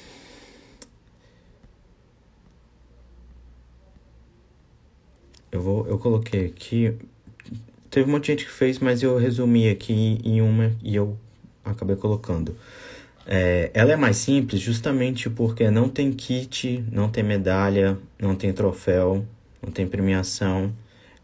Eu 5.51 5.63
vou, 5.63 5.87
eu 5.87 5.99
coloquei 5.99 6.47
aqui. 6.47 6.99
Teve 7.95 8.09
um 8.09 8.13
monte 8.15 8.25
de 8.25 8.33
gente 8.33 8.45
que 8.47 8.51
fez, 8.51 8.81
mas 8.81 9.05
eu 9.05 9.17
resumi 9.17 9.69
aqui 9.69 10.19
em 10.25 10.41
uma 10.41 10.73
e 10.83 10.97
eu 10.97 11.17
acabei 11.65 11.95
colocando. 11.95 12.57
É, 13.25 13.71
ela 13.73 13.93
é 13.93 13.97
mais 13.97 14.17
simples 14.17 14.61
justamente 14.61 15.31
porque 15.31 15.71
não 15.71 15.89
tem 15.89 16.11
kit, 16.11 16.85
não 16.91 17.09
tem 17.09 17.23
medalha, 17.23 17.97
não 18.19 18.35
tem 18.35 18.53
troféu, 18.53 19.25
não 19.63 19.71
tem 19.71 19.87
premiação. 19.87 20.73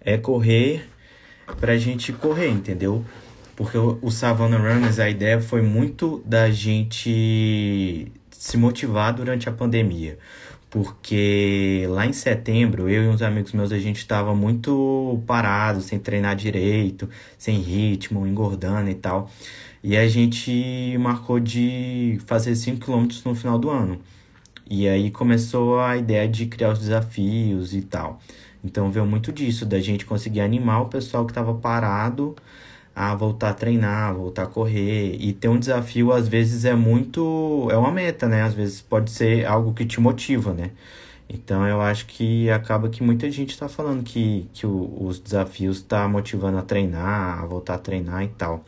É 0.00 0.16
correr 0.16 0.88
pra 1.58 1.76
gente 1.76 2.12
correr, 2.12 2.50
entendeu? 2.50 3.04
Porque 3.56 3.76
o, 3.76 3.98
o 4.00 4.12
Savannah 4.12 4.56
Runners, 4.56 5.00
a 5.00 5.10
ideia 5.10 5.40
foi 5.40 5.62
muito 5.62 6.22
da 6.24 6.52
gente 6.52 8.12
se 8.30 8.56
motivar 8.56 9.12
durante 9.12 9.48
a 9.48 9.52
pandemia. 9.52 10.20
Porque 10.70 11.84
lá 11.88 12.06
em 12.06 12.12
setembro, 12.12 12.88
eu 12.88 13.04
e 13.04 13.08
uns 13.08 13.22
amigos 13.22 13.52
meus, 13.52 13.72
a 13.72 13.78
gente 13.78 13.98
estava 13.98 14.34
muito 14.36 15.20
parado, 15.26 15.80
sem 15.80 15.98
treinar 15.98 16.36
direito, 16.36 17.08
sem 17.36 17.58
ritmo, 17.58 18.24
engordando 18.26 18.88
e 18.88 18.94
tal. 18.94 19.28
E 19.82 19.96
a 19.96 20.06
gente 20.08 20.96
marcou 20.98 21.40
de 21.40 22.20
fazer 22.26 22.54
5 22.54 22.84
km 22.86 23.08
no 23.24 23.34
final 23.34 23.58
do 23.58 23.68
ano. 23.68 24.00
E 24.68 24.88
aí 24.88 25.10
começou 25.10 25.80
a 25.80 25.96
ideia 25.96 26.28
de 26.28 26.46
criar 26.46 26.70
os 26.72 26.78
desafios 26.78 27.74
e 27.74 27.82
tal. 27.82 28.20
Então 28.62 28.90
veio 28.90 29.06
muito 29.06 29.32
disso, 29.32 29.66
da 29.66 29.80
gente 29.80 30.06
conseguir 30.06 30.40
animar 30.40 30.82
o 30.82 30.86
pessoal 30.86 31.24
que 31.26 31.32
estava 31.32 31.52
parado 31.54 32.36
a 32.94 33.14
voltar 33.14 33.50
a 33.50 33.54
treinar, 33.54 34.14
voltar 34.14 34.44
a 34.44 34.46
correr. 34.46 35.16
E 35.18 35.32
ter 35.32 35.48
um 35.48 35.58
desafio 35.58 36.12
às 36.12 36.28
vezes 36.28 36.64
é 36.64 36.74
muito. 36.74 37.68
é 37.70 37.76
uma 37.76 37.90
meta, 37.92 38.28
né? 38.28 38.42
Às 38.42 38.54
vezes 38.54 38.80
pode 38.80 39.10
ser 39.10 39.46
algo 39.46 39.72
que 39.74 39.84
te 39.84 40.00
motiva, 40.00 40.52
né? 40.52 40.70
Então 41.28 41.66
eu 41.66 41.80
acho 41.80 42.06
que 42.06 42.50
acaba 42.50 42.88
que 42.88 43.02
muita 43.02 43.30
gente 43.30 43.50
está 43.50 43.68
falando 43.68 44.02
que, 44.02 44.48
que 44.52 44.66
o, 44.66 44.96
os 45.00 45.18
desafios 45.20 45.80
tá 45.80 46.08
motivando 46.08 46.58
a 46.58 46.62
treinar, 46.62 47.40
a 47.40 47.46
voltar 47.46 47.74
a 47.74 47.78
treinar 47.78 48.24
e 48.24 48.28
tal. 48.28 48.64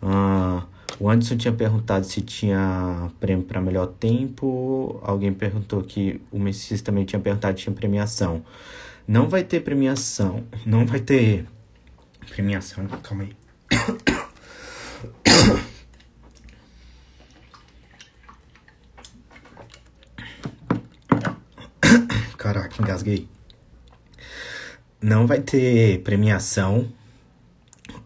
Uh, 0.00 0.62
o 1.00 1.08
Anderson 1.10 1.36
tinha 1.36 1.52
perguntado 1.52 2.04
se 2.06 2.20
tinha 2.20 3.10
prêmio 3.18 3.44
para 3.44 3.60
melhor 3.60 3.86
tempo. 3.88 5.00
Alguém 5.02 5.32
perguntou 5.32 5.82
que 5.82 6.20
o 6.30 6.38
Messias 6.38 6.80
também 6.82 7.04
tinha 7.04 7.18
perguntado 7.18 7.58
se 7.58 7.64
tinha 7.64 7.74
premiação. 7.74 8.44
Não 9.08 9.28
vai 9.28 9.42
ter 9.42 9.60
premiação. 9.60 10.44
Não 10.64 10.86
vai 10.86 11.00
ter 11.00 11.46
premiação. 12.28 12.86
Calma 13.02 13.24
aí. 13.24 13.39
Caraca, 22.36 22.82
engasguei. 22.82 23.28
Não 25.00 25.26
vai 25.26 25.40
ter 25.40 26.02
premiação. 26.02 26.92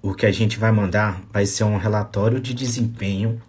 O 0.01 0.15
que 0.15 0.27
a 0.27 0.33
gente 0.33 0.59
vai 0.59 0.71
mandar 0.71 1.23
vai 1.33 1.47
ser 1.47 1.65
um 1.65 1.77
relatório 1.77 2.41
de 2.41 2.55
desempenho. 2.55 3.43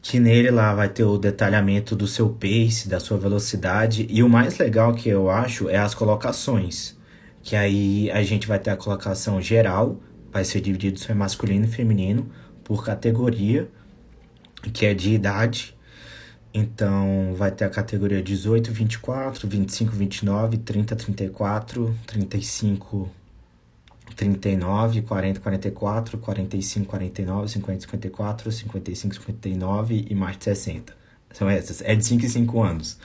Que 0.00 0.18
nele 0.18 0.50
lá 0.50 0.74
vai 0.74 0.88
ter 0.88 1.04
o 1.04 1.18
detalhamento 1.18 1.94
do 1.94 2.06
seu 2.06 2.30
pace, 2.30 2.88
da 2.88 2.98
sua 2.98 3.18
velocidade. 3.18 4.06
E 4.08 4.22
o 4.22 4.28
mais 4.28 4.58
legal 4.58 4.94
que 4.94 5.08
eu 5.08 5.30
acho 5.30 5.68
é 5.68 5.76
as 5.76 5.94
colocações. 5.94 6.96
Que 7.42 7.54
aí 7.54 8.10
a 8.10 8.22
gente 8.22 8.48
vai 8.48 8.58
ter 8.58 8.70
a 8.70 8.76
colocação 8.76 9.40
geral, 9.40 10.00
vai 10.32 10.44
ser 10.44 10.60
dividido 10.60 10.98
se 10.98 11.10
é 11.10 11.14
masculino 11.14 11.64
e 11.64 11.68
feminino, 11.68 12.30
por 12.64 12.84
categoria, 12.84 13.68
que 14.72 14.84
é 14.86 14.94
de 14.94 15.12
idade 15.12 15.76
então, 16.52 17.34
vai 17.36 17.50
ter 17.50 17.64
a 17.64 17.70
categoria 17.70 18.22
18, 18.22 18.72
24, 18.72 19.46
25, 19.46 19.92
29, 19.92 20.58
30, 20.58 20.96
34, 20.96 21.94
35, 22.06 23.10
39, 24.16 25.02
40, 25.02 25.40
44, 25.40 26.18
45, 26.18 26.86
49, 26.86 27.48
50, 27.48 27.80
54, 27.80 28.52
55, 28.52 29.14
59 29.14 30.06
e 30.08 30.14
mais 30.14 30.36
de 30.38 30.44
60. 30.44 30.96
São 31.32 31.48
essas. 31.48 31.82
É 31.82 31.94
de 31.94 32.04
5 32.04 32.24
em 32.24 32.28
5 32.28 32.62
anos. 32.62 32.98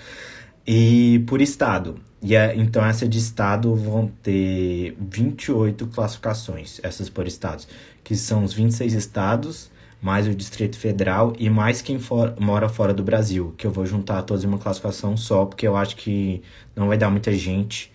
E 0.66 1.24
por 1.28 1.42
estado. 1.42 1.96
E 2.22 2.36
é, 2.36 2.56
então, 2.56 2.86
essa 2.86 3.08
de 3.08 3.18
estado 3.18 3.76
vão 3.76 4.08
ter 4.22 4.96
28 5.00 5.88
classificações, 5.88 6.80
essas 6.82 7.10
por 7.10 7.28
estados, 7.28 7.68
que 8.04 8.16
são 8.16 8.44
os 8.44 8.54
26 8.54 8.94
estados 8.94 9.74
mais 10.04 10.28
o 10.28 10.36
Distrito 10.36 10.78
Federal 10.78 11.34
e 11.40 11.50
mais 11.50 11.82
quem 11.82 11.98
for, 11.98 12.36
mora 12.38 12.68
fora 12.68 12.94
do 12.94 13.02
Brasil, 13.02 13.56
que 13.58 13.66
eu 13.66 13.72
vou 13.72 13.86
juntar 13.86 14.22
todos 14.24 14.44
em 14.44 14.48
uma 14.48 14.58
classificação 14.58 15.16
só, 15.16 15.46
porque 15.46 15.66
eu 15.66 15.78
acho 15.78 15.96
que 15.96 16.44
não 16.76 16.90
vai 16.90 16.98
dar 16.98 17.10
muita 17.10 17.32
gente. 17.32 17.90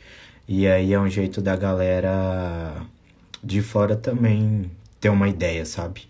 E 0.49 0.67
aí 0.67 0.95
é 0.95 0.99
um 0.99 1.09
jeito 1.09 1.43
da 1.43 1.55
galera 1.55 2.81
de 3.45 3.61
fora 3.61 3.95
também 3.95 4.71
ter 4.99 5.11
uma 5.11 5.29
ideia, 5.29 5.67
sabe? 5.67 6.08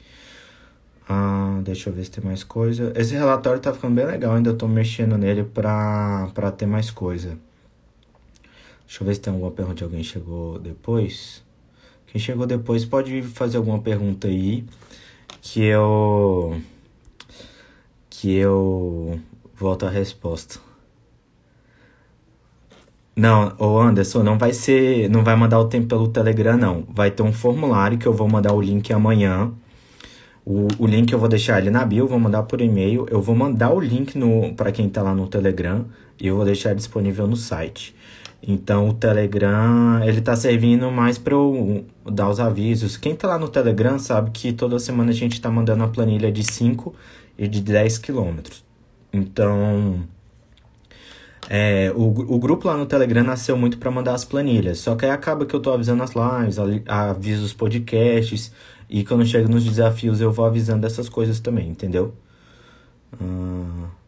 Ah, 1.08 1.60
deixa 1.64 1.88
eu 1.88 1.94
ver 1.94 2.04
se 2.04 2.10
tem 2.10 2.22
mais 2.22 2.44
coisa. 2.44 2.92
Esse 2.94 3.14
relatório 3.14 3.60
tá 3.60 3.72
ficando 3.72 3.94
bem 3.94 4.04
legal, 4.04 4.34
ainda 4.34 4.52
tô 4.52 4.68
mexendo 4.68 5.16
nele 5.16 5.42
pra, 5.42 6.28
pra 6.34 6.50
ter 6.50 6.66
mais 6.66 6.90
coisa. 6.90 7.38
Deixa 8.86 9.02
eu 9.02 9.06
ver 9.06 9.14
se 9.14 9.20
tem 9.20 9.32
alguma 9.32 9.50
pergunta 9.50 9.76
de 9.76 9.84
alguém 9.84 10.02
chegou 10.02 10.58
depois. 10.58 11.42
Quem 12.06 12.20
chegou 12.20 12.46
depois 12.46 12.84
pode 12.84 13.22
fazer 13.22 13.56
alguma 13.56 13.78
pergunta 13.78 14.28
aí 14.28 14.64
que 15.40 15.62
eu 15.62 16.60
que 18.10 18.34
eu 18.34 19.20
volto 19.54 19.86
a 19.86 19.90
resposta. 19.90 20.58
Não, 23.14 23.54
o 23.58 23.78
Anderson, 23.78 24.22
não 24.22 24.38
vai 24.38 24.52
ser, 24.52 25.08
não 25.10 25.24
vai 25.24 25.36
mandar 25.36 25.58
o 25.58 25.68
tempo 25.68 25.88
pelo 25.88 26.08
Telegram 26.08 26.56
não. 26.56 26.84
Vai 26.88 27.10
ter 27.10 27.22
um 27.22 27.32
formulário 27.32 27.98
que 27.98 28.06
eu 28.06 28.12
vou 28.12 28.28
mandar 28.28 28.52
o 28.52 28.60
link 28.60 28.92
amanhã. 28.92 29.52
O, 30.48 30.66
o 30.78 30.86
link 30.86 31.12
eu 31.12 31.18
vou 31.18 31.28
deixar 31.28 31.60
ele 31.60 31.68
na 31.68 31.84
bio, 31.84 32.06
vou 32.06 32.18
mandar 32.18 32.42
por 32.44 32.62
e-mail. 32.62 33.06
Eu 33.10 33.20
vou 33.20 33.34
mandar 33.34 33.70
o 33.70 33.78
link 33.78 34.14
para 34.56 34.72
quem 34.72 34.88
tá 34.88 35.02
lá 35.02 35.14
no 35.14 35.26
Telegram 35.26 35.84
e 36.18 36.26
eu 36.26 36.36
vou 36.36 36.44
deixar 36.46 36.74
disponível 36.74 37.26
no 37.26 37.36
site. 37.36 37.94
Então 38.42 38.88
o 38.88 38.94
Telegram, 38.94 40.02
ele 40.02 40.22
tá 40.22 40.34
servindo 40.34 40.90
mais 40.90 41.18
para 41.18 41.34
eu 41.34 41.84
dar 42.10 42.30
os 42.30 42.40
avisos. 42.40 42.96
Quem 42.96 43.14
tá 43.14 43.28
lá 43.28 43.38
no 43.38 43.46
Telegram 43.48 43.98
sabe 43.98 44.30
que 44.30 44.50
toda 44.50 44.78
semana 44.78 45.10
a 45.10 45.14
gente 45.14 45.38
tá 45.38 45.50
mandando 45.50 45.84
a 45.84 45.88
planilha 45.88 46.32
de 46.32 46.42
5 46.42 46.94
e 47.36 47.46
de 47.46 47.60
10 47.60 47.98
quilômetros. 47.98 48.64
Então, 49.12 50.00
é, 51.50 51.92
o, 51.94 52.04
o 52.04 52.38
grupo 52.38 52.68
lá 52.68 52.76
no 52.78 52.86
Telegram 52.86 53.22
nasceu 53.22 53.54
muito 53.54 53.76
para 53.76 53.90
mandar 53.90 54.14
as 54.14 54.24
planilhas. 54.24 54.78
Só 54.78 54.96
que 54.96 55.04
aí 55.04 55.10
acaba 55.10 55.44
que 55.44 55.54
eu 55.54 55.60
tô 55.60 55.74
avisando 55.74 56.02
as 56.02 56.12
lives, 56.14 56.56
aviso 56.86 57.44
os 57.44 57.52
podcasts. 57.52 58.50
E 58.88 59.04
quando 59.04 59.24
chega 59.26 59.48
nos 59.48 59.64
desafios 59.64 60.20
eu 60.20 60.32
vou 60.32 60.44
avisando 60.44 60.86
essas 60.86 61.08
coisas 61.08 61.40
também, 61.40 61.68
entendeu? 61.68 62.14
Uh... 63.20 63.98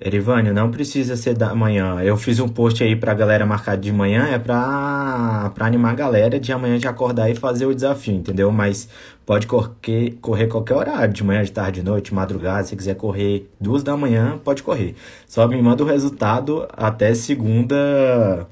Erivânio, 0.00 0.54
não 0.54 0.70
precisa 0.70 1.16
ser 1.16 1.34
da 1.36 1.52
manhã. 1.56 2.00
Eu 2.00 2.16
fiz 2.16 2.38
um 2.38 2.48
post 2.48 2.84
aí 2.84 2.94
pra 2.94 3.12
galera 3.14 3.44
marcar 3.44 3.76
de 3.76 3.92
manhã, 3.92 4.28
é 4.28 4.38
pra, 4.38 5.50
pra 5.56 5.66
animar 5.66 5.90
a 5.90 5.94
galera 5.94 6.38
de 6.38 6.52
amanhã 6.52 6.78
de 6.78 6.86
acordar 6.86 7.28
e 7.28 7.34
fazer 7.34 7.66
o 7.66 7.74
desafio, 7.74 8.14
entendeu? 8.14 8.52
Mas 8.52 8.88
pode 9.26 9.48
correr, 9.48 10.16
correr 10.20 10.46
qualquer 10.46 10.74
horário, 10.74 11.12
de 11.12 11.24
manhã, 11.24 11.42
de 11.42 11.50
tarde, 11.50 11.80
de 11.80 11.86
noite, 11.86 12.14
madrugada. 12.14 12.62
Se 12.62 12.76
quiser 12.76 12.94
correr 12.94 13.50
duas 13.60 13.82
da 13.82 13.96
manhã, 13.96 14.38
pode 14.44 14.62
correr. 14.62 14.94
Só 15.26 15.48
me 15.48 15.60
manda 15.60 15.82
o 15.82 15.86
resultado 15.86 16.68
até 16.72 17.12
segunda, 17.12 18.46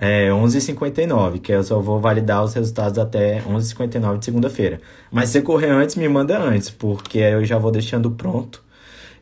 é, 0.00 0.30
11h59, 0.30 1.40
que 1.40 1.52
eu 1.52 1.62
só 1.62 1.80
vou 1.80 2.00
validar 2.00 2.42
os 2.42 2.54
resultados 2.54 2.98
até 2.98 3.42
11h59 3.42 4.18
de 4.18 4.24
segunda-feira. 4.24 4.80
Mas 5.10 5.28
se 5.30 5.42
correr 5.42 5.70
antes, 5.70 5.96
me 5.96 6.08
manda 6.08 6.38
antes, 6.40 6.70
porque 6.70 7.18
eu 7.18 7.44
já 7.44 7.58
vou 7.58 7.70
deixando 7.70 8.10
pronto 8.12 8.62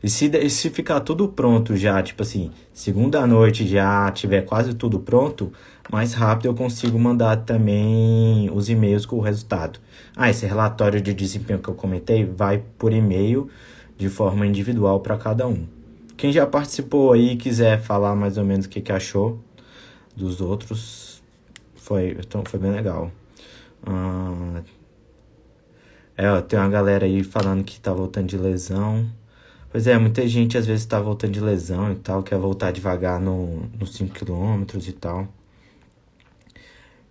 e 0.03 0.09
se, 0.09 0.51
se 0.51 0.71
ficar 0.71 1.01
tudo 1.01 1.27
pronto 1.27 1.75
já, 1.75 2.03
tipo 2.03 2.23
assim, 2.23 2.51
segunda 2.73 3.27
noite 3.27 3.67
já 3.67 4.11
tiver 4.13 4.43
quase 4.43 4.75
tudo 4.75 5.01
pronto, 5.01 5.53
mais 5.91 6.13
rápido 6.13 6.47
eu 6.47 6.55
consigo 6.55 6.99
mandar 6.99 7.39
também 7.39 8.51
os 8.53 8.69
e-mails 8.69 9.07
com 9.07 9.17
o 9.17 9.21
resultado. 9.21 9.81
Ah, 10.15 10.31
esse 10.31 10.47
relatório 10.47 11.01
de 11.01 11.15
desempenho 11.15 11.59
que 11.59 11.69
eu 11.69 11.75
comentei 11.75 12.25
vai 12.25 12.63
por 12.79 12.93
e-mail 12.93 13.49
de 13.97 14.09
forma 14.09 14.47
individual 14.47 15.01
para 15.01 15.17
cada 15.17 15.47
um. 15.47 15.67
Quem 16.17 16.33
já 16.33 16.47
participou 16.47 17.13
aí 17.13 17.37
quiser 17.37 17.81
falar 17.81 18.15
mais 18.15 18.39
ou 18.39 18.45
menos 18.45 18.67
o 18.67 18.69
que, 18.69 18.81
que 18.81 18.93
achou 18.93 19.41
dos 20.17 20.41
outros, 20.41 21.23
foi, 21.77 22.17
então, 22.19 22.43
foi 22.45 22.59
bem 22.59 22.73
legal. 22.73 23.13
Ah, 23.87 24.63
é, 26.17 26.41
tem 26.41 26.59
uma 26.59 26.69
galera 26.69 27.05
aí 27.05 27.23
falando 27.23 27.63
que 27.63 27.79
tá 27.79 27.93
voltando 27.93 28.27
de 28.27 28.39
lesão. 28.39 29.07
Pois 29.71 29.87
é, 29.87 29.99
muita 29.99 30.27
gente 30.27 30.57
às 30.57 30.67
vezes 30.67 30.87
tá 30.87 30.99
voltando 30.99 31.33
de 31.33 31.41
lesão 31.41 31.93
e 31.93 31.97
tal, 31.97 32.23
quer 32.23 32.39
voltar 32.39 32.71
devagar 32.73 33.21
no, 33.21 33.69
nos 33.79 33.97
5km 33.99 34.89
e 34.89 34.93
tal. 34.93 35.29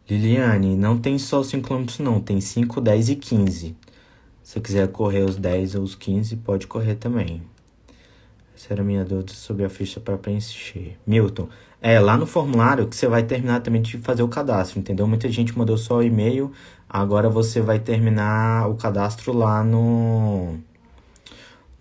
Liliane, 0.09 0.75
não 0.75 0.97
tem 0.97 1.17
só 1.17 1.41
5km 1.41 1.99
não, 1.99 2.19
tem 2.19 2.41
5, 2.41 2.81
10 2.81 3.09
e 3.09 3.15
15. 3.15 3.75
Se 4.43 4.53
você 4.53 4.59
quiser 4.59 4.87
correr 4.89 5.23
os 5.23 5.37
10 5.37 5.75
ou 5.75 5.83
os 5.83 5.95
15, 5.95 6.35
pode 6.37 6.67
correr 6.67 6.95
também. 6.95 7.41
Essa 8.55 8.73
era 8.73 8.81
a 8.81 8.85
minha 8.85 9.03
dúvida 9.03 9.33
sobre 9.33 9.65
a 9.65 9.69
ficha 9.69 9.99
para 9.99 10.17
preencher. 10.17 10.97
Milton, 11.05 11.49
é 11.81 11.99
lá 11.99 12.17
no 12.17 12.25
formulário 12.25 12.87
que 12.87 12.95
você 12.95 13.07
vai 13.07 13.23
terminar 13.23 13.61
também 13.61 13.81
de 13.81 13.97
fazer 13.97 14.23
o 14.23 14.27
cadastro, 14.29 14.79
entendeu? 14.79 15.05
Muita 15.07 15.29
gente 15.29 15.57
mandou 15.57 15.77
só 15.77 15.97
o 15.97 16.03
e-mail, 16.03 16.51
agora 16.89 17.29
você 17.29 17.61
vai 17.61 17.79
terminar 17.79 18.69
o 18.69 18.75
cadastro 18.75 19.33
lá 19.33 19.63
no 19.63 20.57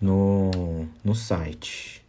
no, 0.01 0.87
no 1.03 1.15
site. 1.15 2.03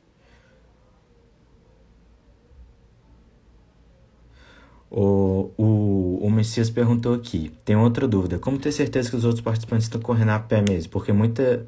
O, 4.90 5.50
o, 5.56 6.18
o 6.22 6.30
Messias 6.30 6.70
perguntou 6.70 7.14
aqui: 7.14 7.52
tem 7.64 7.76
outra 7.76 8.06
dúvida. 8.06 8.38
Como 8.38 8.58
ter 8.58 8.72
certeza 8.72 9.10
que 9.10 9.16
os 9.16 9.24
outros 9.24 9.42
participantes 9.42 9.86
estão 9.86 10.00
correndo 10.00 10.30
a 10.30 10.38
pé 10.38 10.62
mesmo? 10.66 10.90
Porque 10.92 11.12
muita, 11.12 11.66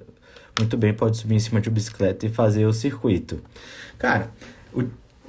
muito 0.59 0.77
bem 0.77 0.93
pode 0.93 1.17
subir 1.17 1.37
em 1.37 1.41
cima 1.41 1.61
de 1.61 1.69
uma 1.69 1.75
bicicleta 1.75 2.27
e 2.27 2.29
fazer 2.29 2.67
o 2.67 2.73
circuito. 2.73 3.41
Cara, 3.99 4.31
o, 4.73 4.85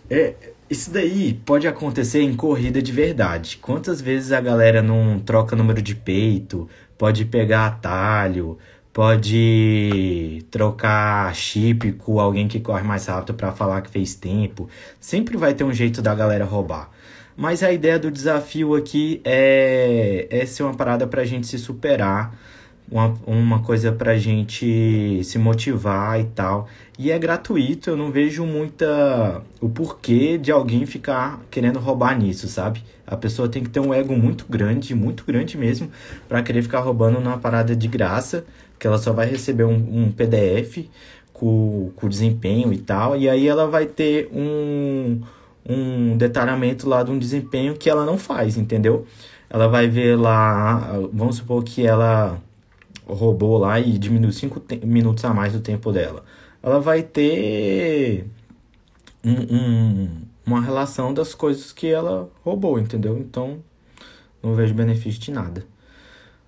é, 0.09 0.33
isso 0.69 0.91
daí 0.91 1.33
pode 1.45 1.67
acontecer 1.67 2.21
em 2.21 2.35
corrida 2.35 2.81
de 2.81 2.91
verdade. 2.91 3.57
Quantas 3.57 4.01
vezes 4.01 4.31
a 4.31 4.39
galera 4.39 4.81
não 4.81 5.19
troca 5.19 5.55
número 5.55 5.81
de 5.81 5.95
peito, 5.95 6.69
pode 6.97 7.25
pegar 7.25 7.65
atalho, 7.65 8.57
pode 8.93 10.45
trocar 10.51 11.33
chip 11.33 11.93
com 11.93 12.19
alguém 12.19 12.47
que 12.47 12.59
corre 12.59 12.83
mais 12.83 13.05
rápido 13.07 13.33
para 13.33 13.51
falar 13.51 13.81
que 13.81 13.89
fez 13.89 14.13
tempo. 14.15 14.69
Sempre 14.99 15.37
vai 15.37 15.53
ter 15.53 15.63
um 15.63 15.73
jeito 15.73 16.01
da 16.01 16.13
galera 16.13 16.45
roubar. 16.45 16.89
Mas 17.35 17.63
a 17.63 17.71
ideia 17.71 17.97
do 17.97 18.11
desafio 18.11 18.75
aqui 18.75 19.21
é, 19.23 20.27
é 20.29 20.45
ser 20.45 20.63
uma 20.63 20.73
parada 20.73 21.07
para 21.07 21.21
a 21.21 21.25
gente 21.25 21.47
se 21.47 21.57
superar 21.57 22.37
uma, 22.91 23.13
uma 23.25 23.59
coisa 23.61 23.91
pra 23.91 24.17
gente 24.17 25.21
se 25.23 25.37
motivar 25.37 26.19
e 26.19 26.25
tal. 26.25 26.67
E 26.97 27.11
é 27.11 27.19
gratuito, 27.19 27.89
eu 27.89 27.97
não 27.97 28.11
vejo 28.11 28.45
muita 28.45 29.41
o 29.61 29.69
porquê 29.69 30.37
de 30.37 30.51
alguém 30.51 30.85
ficar 30.85 31.41
querendo 31.49 31.79
roubar 31.79 32.17
nisso, 32.17 32.47
sabe? 32.47 32.83
A 33.05 33.15
pessoa 33.15 33.47
tem 33.47 33.63
que 33.63 33.69
ter 33.69 33.79
um 33.79 33.93
ego 33.93 34.15
muito 34.15 34.45
grande, 34.49 34.93
muito 34.93 35.23
grande 35.25 35.57
mesmo, 35.57 35.89
para 36.27 36.43
querer 36.43 36.61
ficar 36.61 36.79
roubando 36.79 37.19
numa 37.19 37.37
parada 37.37 37.75
de 37.75 37.87
graça, 37.87 38.45
que 38.77 38.85
ela 38.85 38.97
só 38.97 39.13
vai 39.13 39.27
receber 39.27 39.63
um, 39.63 39.75
um 39.75 40.11
PDF 40.11 40.87
com, 41.33 41.91
com 41.95 42.09
desempenho 42.09 42.73
e 42.73 42.77
tal, 42.77 43.15
e 43.15 43.29
aí 43.29 43.47
ela 43.47 43.67
vai 43.67 43.85
ter 43.85 44.29
um, 44.33 45.21
um 45.67 46.17
detalhamento 46.17 46.87
lá 46.87 47.01
de 47.01 47.11
um 47.11 47.17
desempenho 47.17 47.75
que 47.75 47.89
ela 47.89 48.05
não 48.05 48.17
faz, 48.17 48.57
entendeu? 48.57 49.05
Ela 49.49 49.67
vai 49.67 49.87
ver 49.87 50.17
lá, 50.17 50.99
vamos 51.13 51.37
supor 51.37 51.63
que 51.63 51.85
ela 51.85 52.39
roubou 53.13 53.57
lá 53.57 53.79
e 53.79 53.97
diminuiu 53.97 54.31
5 54.31 54.61
minutos 54.85 55.25
a 55.25 55.33
mais 55.33 55.53
do 55.53 55.59
tempo 55.59 55.91
dela. 55.91 56.23
Ela 56.61 56.79
vai 56.79 57.03
ter 57.03 58.25
um, 59.23 59.55
um, 59.55 60.09
uma 60.45 60.61
relação 60.61 61.13
das 61.13 61.33
coisas 61.33 61.71
que 61.71 61.87
ela 61.87 62.29
roubou, 62.43 62.79
entendeu? 62.79 63.17
Então, 63.17 63.59
não 64.41 64.53
vejo 64.53 64.73
benefício 64.73 65.19
de 65.21 65.31
nada. 65.31 65.65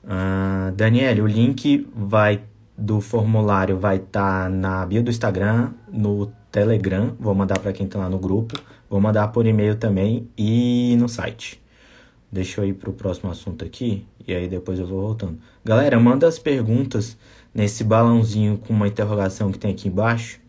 Uh, 0.03 0.71
Daniele, 0.73 1.21
o 1.21 1.27
link 1.27 1.87
vai 1.95 2.43
do 2.77 2.99
formulário 2.99 3.77
vai 3.77 3.97
estar 3.97 4.43
tá 4.43 4.49
na 4.49 4.85
bio 4.85 5.03
do 5.03 5.11
Instagram, 5.11 5.71
no 5.87 6.31
Telegram, 6.51 7.15
vou 7.19 7.35
mandar 7.35 7.59
para 7.59 7.71
quem 7.71 7.85
está 7.85 7.99
lá 7.99 8.09
no 8.09 8.17
grupo, 8.17 8.59
vou 8.89 8.99
mandar 8.99 9.27
por 9.27 9.45
e-mail 9.45 9.75
também 9.75 10.27
e 10.37 10.95
no 10.97 11.07
site. 11.07 11.61
Deixa 12.31 12.61
eu 12.61 12.65
ir 12.65 12.73
para 12.73 12.89
o 12.89 12.93
próximo 12.93 13.29
assunto 13.29 13.63
aqui 13.63 14.05
e 14.27 14.33
aí 14.33 14.47
depois 14.47 14.79
eu 14.79 14.87
vou 14.87 15.01
voltando. 15.01 15.39
Galera, 15.63 15.99
manda 15.99 16.27
as 16.27 16.39
perguntas 16.39 17.17
nesse 17.53 17.83
balãozinho 17.83 18.57
com 18.57 18.73
uma 18.73 18.87
interrogação 18.87 19.51
que 19.51 19.59
tem 19.59 19.71
aqui 19.71 19.87
embaixo, 19.87 20.39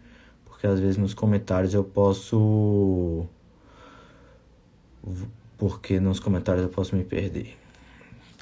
porque 0.45 0.67
às 0.67 0.79
vezes 0.79 0.97
nos 0.97 1.14
comentários 1.14 1.75
eu 1.75 1.85
posso 1.85 3.26
porque 5.59 6.00
nos 6.00 6.21
comentários 6.21 6.64
eu 6.64 6.71
posso 6.71 6.97
me 6.97 7.05
perder. 7.05 7.57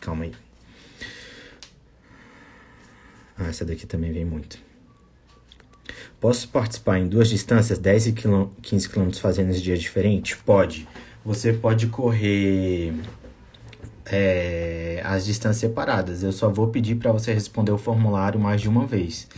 Calma 0.00 0.25
aí. 0.25 0.32
Ah, 3.38 3.49
essa 3.49 3.64
daqui 3.64 3.87
também 3.87 4.12
vem 4.12 4.25
muito. 4.25 4.58
Posso 6.20 6.49
participar 6.49 6.99
em 6.99 7.08
duas 7.08 7.28
distâncias, 7.28 7.78
10 7.78 8.08
e 8.08 8.12
15 8.12 8.88
km 8.88 9.10
fazendo 9.14 9.50
esse 9.50 9.62
dia 9.62 9.76
diferente? 9.76 10.37
Pode. 10.37 10.87
Você 11.25 11.52
pode 11.52 11.87
correr 11.87 12.92
é, 14.04 14.89
as 15.14 15.24
distâncias 15.24 15.56
separadas. 15.58 16.22
Eu 16.22 16.30
só 16.32 16.48
vou 16.48 16.68
pedir 16.68 16.94
para 16.94 17.10
você 17.10 17.32
responder 17.32 17.72
o 17.72 17.78
formulário 17.78 18.38
mais 18.38 18.60
de 18.60 18.68
uma 18.68 18.86
vez, 18.86 19.28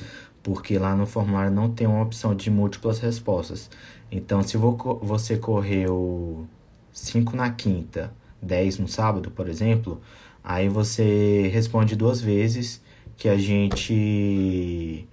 porque 0.43 0.79
lá 0.79 0.95
no 0.95 1.07
formulário 1.07 1.51
não 1.51 1.71
tem 1.71 1.87
uma 1.87 2.03
opção 2.03 2.35
de 2.35 2.51
múltiplas 2.51 2.99
respostas. 2.99 3.71
Então, 4.11 4.43
se 4.43 4.59
você 4.59 5.39
correu 5.39 6.47
5 6.93 7.35
na 7.35 7.51
quinta, 7.51 8.13
10 8.43 8.81
no 8.81 8.89
sábado, 8.89 9.31
por 9.31 9.49
exemplo, 9.49 9.99
aí 10.45 10.69
você 10.69 11.49
responde 11.49 11.97
duas 11.97 12.21
vezes 12.21 12.83
que 13.17 13.29
a 13.29 13.39
gente 13.39 15.09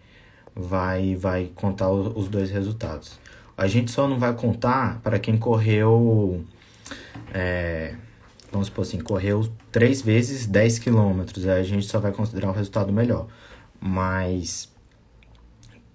vai 0.53 1.15
vai 1.15 1.51
contar 1.55 1.89
os 1.89 2.27
dois 2.27 2.51
resultados. 2.51 3.17
A 3.57 3.67
gente 3.67 3.91
só 3.91 4.07
não 4.09 4.19
vai 4.19 4.33
contar 4.33 4.99
para 5.01 5.19
quem 5.19 5.37
correu, 5.37 6.43
é, 7.33 7.95
vamos 8.51 8.67
supor 8.67 8.83
assim, 8.83 8.99
correu 8.99 9.51
três 9.71 10.01
vezes 10.01 10.45
10 10.45 10.79
quilômetros. 10.79 11.47
Aí 11.47 11.61
a 11.61 11.63
gente 11.63 11.85
só 11.85 11.99
vai 11.99 12.11
considerar 12.11 12.49
o 12.49 12.53
resultado 12.53 12.91
melhor. 12.91 13.27
Mas 13.79 14.71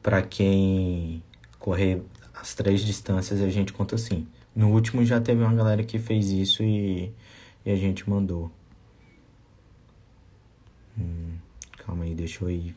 para 0.03 0.23
quem 0.23 1.23
correr 1.59 2.03
as 2.35 2.55
três 2.55 2.83
distâncias, 2.83 3.41
a 3.41 3.49
gente 3.49 3.73
conta 3.73 3.95
assim. 3.95 4.27
No 4.55 4.71
último 4.71 5.05
já 5.05 5.21
teve 5.21 5.43
uma 5.43 5.55
galera 5.55 5.83
que 5.83 5.99
fez 5.99 6.31
isso 6.31 6.63
e, 6.63 7.13
e 7.65 7.71
a 7.71 7.77
gente 7.77 8.09
mandou. 8.09 8.51
Hum. 10.99 11.35
Calma 11.79 12.05
aí, 12.05 12.14
deixa 12.14 12.45
eu 12.45 12.51
ir 12.51 12.75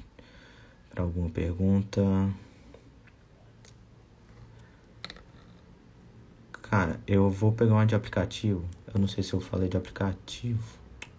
para 0.89 1.03
alguma 1.03 1.29
pergunta. 1.29 2.01
Cara, 6.69 6.99
eu 7.07 7.29
vou 7.29 7.51
pegar 7.51 7.73
uma 7.73 7.85
de 7.85 7.95
aplicativo. 7.95 8.65
Eu 8.97 9.01
não 9.01 9.07
sei 9.07 9.23
se 9.23 9.31
eu 9.31 9.39
falei 9.39 9.69
de 9.69 9.77
aplicativo. 9.77 10.59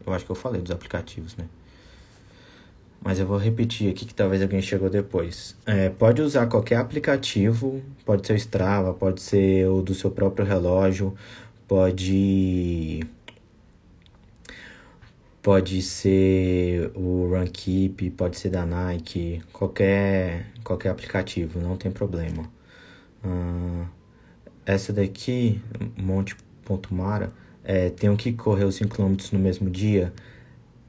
Eu 0.05 0.12
acho 0.12 0.25
que 0.25 0.31
eu 0.33 0.35
falei 0.35 0.61
dos 0.61 0.73
aplicativos, 0.73 1.37
né? 1.37 1.45
Mas 3.01 3.21
eu 3.21 3.27
vou 3.27 3.38
repetir 3.38 3.88
aqui 3.88 4.05
que 4.05 4.12
talvez 4.12 4.43
alguém 4.43 4.61
chegou 4.61 4.91
depois. 4.91 5.55
É, 5.64 5.88
pode 5.88 6.21
usar 6.21 6.49
qualquer 6.49 6.79
aplicativo, 6.79 7.81
pode 8.05 8.27
ser 8.27 8.33
o 8.33 8.37
Strava, 8.37 8.93
pode 8.93 9.23
ser 9.23 9.69
o 9.69 9.81
do 9.81 9.95
seu 9.95 10.11
próprio 10.11 10.45
relógio, 10.45 11.14
pode 11.69 13.01
pode 15.41 15.81
ser 15.81 16.91
o 16.97 17.29
Runkeep, 17.33 18.11
pode 18.11 18.37
ser 18.37 18.51
da 18.51 18.67
Nike, 18.67 19.41
qualquer, 19.53 20.47
qualquer 20.64 20.88
aplicativo, 20.88 21.61
não 21.61 21.77
tem 21.77 21.93
problema. 21.93 22.51
Uh, 23.25 23.87
essa 24.67 24.93
daqui, 24.93 25.62
Monte.mara, 25.97 27.33
é, 27.64 27.90
tem 27.90 28.11
o 28.11 28.16
que 28.16 28.33
correr 28.33 28.64
os 28.64 28.77
5 28.77 28.97
km 28.97 29.16
no 29.33 29.38
mesmo 29.38 29.71
dia? 29.71 30.12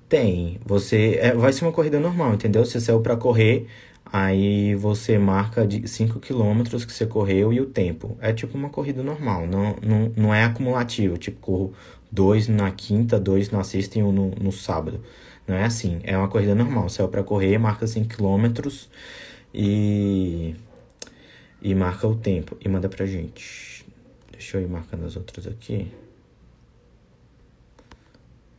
Tem. 0.07 0.59
Você 0.65 1.17
é, 1.21 1.33
vai 1.33 1.53
ser 1.53 1.65
uma 1.65 1.71
corrida 1.71 1.99
normal, 1.99 2.33
entendeu? 2.33 2.65
Você 2.65 2.79
saiu 2.79 3.01
para 3.01 3.15
correr, 3.17 3.67
aí 4.05 4.75
você 4.75 5.17
marca 5.17 5.65
de 5.67 5.87
5 5.87 6.19
km 6.19 6.63
que 6.85 6.93
você 6.93 7.05
correu 7.05 7.53
e 7.53 7.61
o 7.61 7.65
tempo. 7.65 8.17
É 8.21 8.33
tipo 8.33 8.57
uma 8.57 8.69
corrida 8.69 9.03
normal, 9.03 9.45
não, 9.47 9.75
não, 9.81 10.11
não 10.15 10.33
é 10.33 10.43
acumulativo, 10.43 11.17
tipo 11.17 11.39
corro 11.39 11.73
dois 12.11 12.47
na 12.47 12.71
quinta, 12.71 13.19
dois 13.19 13.51
na 13.51 13.63
sexta 13.63 13.99
e 13.99 14.03
um 14.03 14.11
no, 14.11 14.31
no 14.31 14.51
sábado. 14.51 15.01
Não 15.47 15.55
é 15.55 15.65
assim, 15.65 15.99
é 16.03 16.17
uma 16.17 16.27
corrida 16.27 16.55
normal. 16.55 16.89
Saiu 16.89 17.07
para 17.09 17.23
correr, 17.23 17.57
marca 17.57 17.85
5 17.87 18.07
km 18.07 18.69
e 19.53 20.55
e 21.61 21.75
marca 21.75 22.07
o 22.07 22.15
tempo 22.15 22.57
e 22.61 22.69
manda 22.69 22.87
pra 22.87 23.05
gente. 23.05 23.85
Deixa 24.31 24.57
eu 24.57 24.61
ir 24.61 24.67
marcando 24.67 25.05
as 25.05 25.15
outras 25.15 25.47
aqui. 25.47 25.91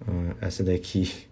Ah, 0.07 0.35
essa 0.41 0.63
daqui. 0.65 1.11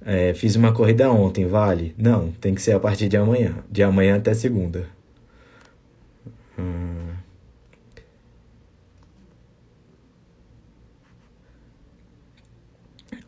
É, 0.00 0.32
fiz 0.32 0.54
uma 0.54 0.72
corrida 0.72 1.10
ontem, 1.10 1.44
vale? 1.46 1.92
Não, 1.98 2.30
tem 2.32 2.54
que 2.54 2.62
ser 2.62 2.72
a 2.72 2.80
partir 2.80 3.08
de 3.08 3.16
amanhã. 3.16 3.56
De 3.70 3.82
amanhã 3.82 4.16
até 4.16 4.32
segunda. 4.32 4.86
Ah. 6.56 7.18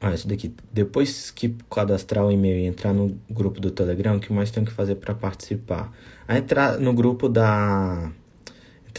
Ah, 0.01 0.15
isso 0.15 0.27
daqui. 0.27 0.55
Depois 0.73 1.31
que 1.31 1.55
cadastrar 1.71 2.25
o 2.25 2.31
e-mail 2.33 2.59
e 2.59 2.67
entrar 2.67 2.93
no 2.95 3.19
grupo 3.29 3.61
do 3.61 3.71
Telegram, 3.71 4.17
o 4.17 4.21
que 4.21 4.33
mais 4.33 4.51
tem 4.51 4.65
que 4.65 4.73
fazer 4.73 4.95
para 4.97 5.15
participar? 5.15 5.93
A 6.27 6.39
entrar 6.39 6.79
no 6.79 6.93
grupo 6.95 7.29
da. 7.29 8.11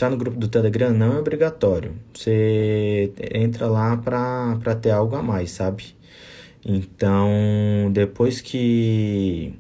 Entrar 0.02 0.10
no 0.10 0.18
grupo 0.18 0.40
do 0.40 0.48
Telegram 0.48 0.90
não 0.90 1.14
é 1.14 1.20
obrigatório. 1.20 1.94
Você 2.12 3.14
entra 3.32 3.68
lá 3.68 3.96
para 3.96 4.74
ter 4.74 4.90
algo 4.90 5.16
a 5.16 5.22
mais, 5.22 5.52
sabe? 5.52 5.96
Então, 6.66 7.30
depois 7.94 8.42
que 8.42 9.54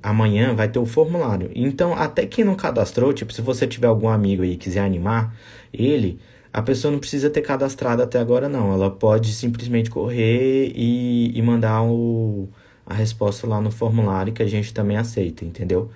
amanhã 0.00 0.54
vai 0.54 0.68
ter 0.68 0.78
o 0.78 0.86
formulário. 0.86 1.50
Então, 1.52 1.94
até 1.94 2.24
quem 2.26 2.44
não 2.44 2.54
cadastrou, 2.54 3.12
tipo, 3.12 3.32
se 3.32 3.42
você 3.42 3.66
tiver 3.66 3.88
algum 3.88 4.08
amigo 4.08 4.44
aí 4.44 4.52
e 4.52 4.56
quiser 4.56 4.84
animar 4.84 5.34
ele, 5.72 6.20
a 6.52 6.62
pessoa 6.62 6.92
não 6.92 7.00
precisa 7.00 7.28
ter 7.28 7.42
cadastrado 7.42 8.00
até 8.00 8.20
agora, 8.20 8.48
não. 8.48 8.72
Ela 8.72 8.92
pode 8.92 9.32
simplesmente 9.32 9.90
correr 9.90 10.70
e, 10.76 11.36
e 11.36 11.42
mandar 11.42 11.82
o, 11.82 12.48
a 12.86 12.94
resposta 12.94 13.48
lá 13.48 13.60
no 13.60 13.72
formulário 13.72 14.32
que 14.32 14.44
a 14.44 14.46
gente 14.46 14.72
também 14.72 14.96
aceita, 14.96 15.44
entendeu? 15.44 15.90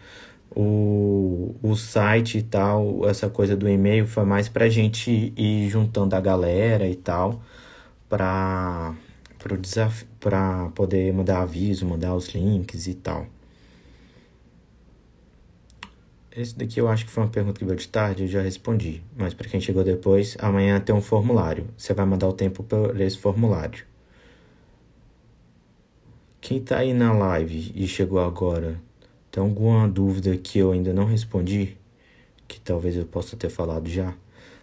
O, 0.54 1.54
o 1.62 1.74
site 1.76 2.38
e 2.38 2.42
tal, 2.42 3.08
essa 3.08 3.28
coisa 3.30 3.56
do 3.56 3.68
e-mail 3.68 4.06
foi 4.06 4.24
mais 4.24 4.48
pra 4.48 4.68
gente 4.68 5.32
ir 5.36 5.68
juntando 5.68 6.14
a 6.14 6.20
galera 6.20 6.86
e 6.88 6.94
tal, 6.94 7.42
pra, 8.08 8.94
pro 9.38 9.58
pra 10.20 10.70
poder 10.74 11.12
mandar 11.12 11.40
aviso, 11.42 11.86
mandar 11.86 12.14
os 12.14 12.28
links 12.28 12.86
e 12.86 12.94
tal. 12.94 13.26
Esse 16.34 16.56
daqui 16.56 16.80
eu 16.80 16.88
acho 16.88 17.04
que 17.04 17.10
foi 17.10 17.22
uma 17.22 17.28
pergunta 17.28 17.58
que 17.58 17.64
veio 17.64 17.76
de 17.76 17.88
tarde, 17.88 18.22
eu 18.22 18.28
já 18.28 18.40
respondi. 18.40 19.02
Mas 19.16 19.34
para 19.34 19.48
quem 19.48 19.60
chegou 19.60 19.84
depois, 19.84 20.36
amanhã 20.40 20.80
tem 20.80 20.94
um 20.94 21.00
formulário. 21.00 21.66
Você 21.76 21.92
vai 21.92 22.06
mandar 22.06 22.26
o 22.28 22.32
tempo 22.32 22.62
por 22.62 22.98
esse 23.00 23.18
formulário. 23.18 23.84
Quem 26.40 26.60
tá 26.60 26.78
aí 26.78 26.94
na 26.94 27.12
live 27.12 27.72
e 27.74 27.86
chegou 27.86 28.18
agora, 28.18 28.80
tem 29.32 29.42
alguma 29.42 29.88
dúvida 29.88 30.36
que 30.36 30.60
eu 30.60 30.70
ainda 30.70 30.92
não 30.92 31.06
respondi? 31.06 31.76
Que 32.46 32.60
talvez 32.60 32.96
eu 32.96 33.04
possa 33.04 33.36
ter 33.36 33.50
falado 33.50 33.88
já. 33.88 34.14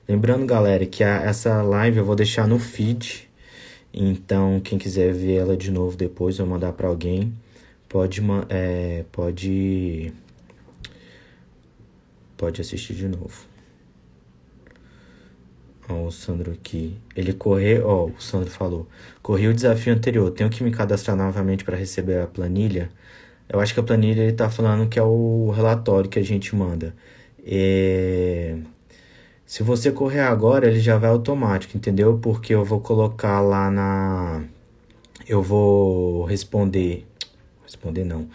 Lembrando, 0.07 0.45
galera, 0.45 0.85
que 0.85 1.03
a, 1.03 1.23
essa 1.23 1.61
live 1.61 1.97
eu 1.97 2.05
vou 2.05 2.15
deixar 2.15 2.47
no 2.47 2.57
feed. 2.57 3.29
Então, 3.93 4.61
quem 4.61 4.77
quiser 4.77 5.13
ver 5.13 5.35
ela 5.35 5.57
de 5.57 5.69
novo 5.69 5.97
depois, 5.97 6.37
vou 6.37 6.47
mandar 6.47 6.71
para 6.71 6.87
alguém 6.87 7.33
pode, 7.89 8.21
é, 8.49 9.03
pode, 9.11 10.13
pode 12.37 12.61
assistir 12.61 12.93
de 12.93 13.07
novo. 13.07 13.49
Ó, 15.89 16.05
o 16.05 16.11
Sandro 16.11 16.51
aqui. 16.51 16.95
Ele 17.15 17.33
correu, 17.33 17.87
ó, 17.87 18.05
o 18.05 18.21
Sandro 18.21 18.51
falou. 18.51 18.87
Corri 19.23 19.47
o 19.47 19.53
desafio 19.53 19.91
anterior. 19.93 20.29
Tenho 20.29 20.49
que 20.49 20.63
me 20.63 20.69
cadastrar 20.69 21.17
novamente 21.17 21.65
para 21.65 21.75
receber 21.75 22.21
a 22.21 22.27
planilha. 22.27 22.91
Eu 23.49 23.59
acho 23.59 23.73
que 23.73 23.79
a 23.79 23.83
planilha 23.83 24.21
ele 24.21 24.33
tá 24.33 24.49
falando 24.49 24.87
que 24.87 24.99
é 24.99 25.03
o 25.03 25.49
relatório 25.49 26.09
que 26.09 26.19
a 26.19 26.23
gente 26.23 26.55
manda. 26.55 26.95
É... 27.43 28.55
Se 29.45 29.63
você 29.63 29.91
correr 29.91 30.19
agora, 30.19 30.67
ele 30.67 30.79
já 30.79 30.97
vai 30.99 31.09
automático, 31.09 31.75
entendeu? 31.75 32.19
Porque 32.21 32.53
eu 32.53 32.63
vou 32.63 32.79
colocar 32.79 33.41
lá 33.41 33.71
na. 33.71 34.43
Eu 35.27 35.41
vou 35.41 36.23
responder. 36.25 37.07
Responder 37.63 38.03
não. 38.05 38.27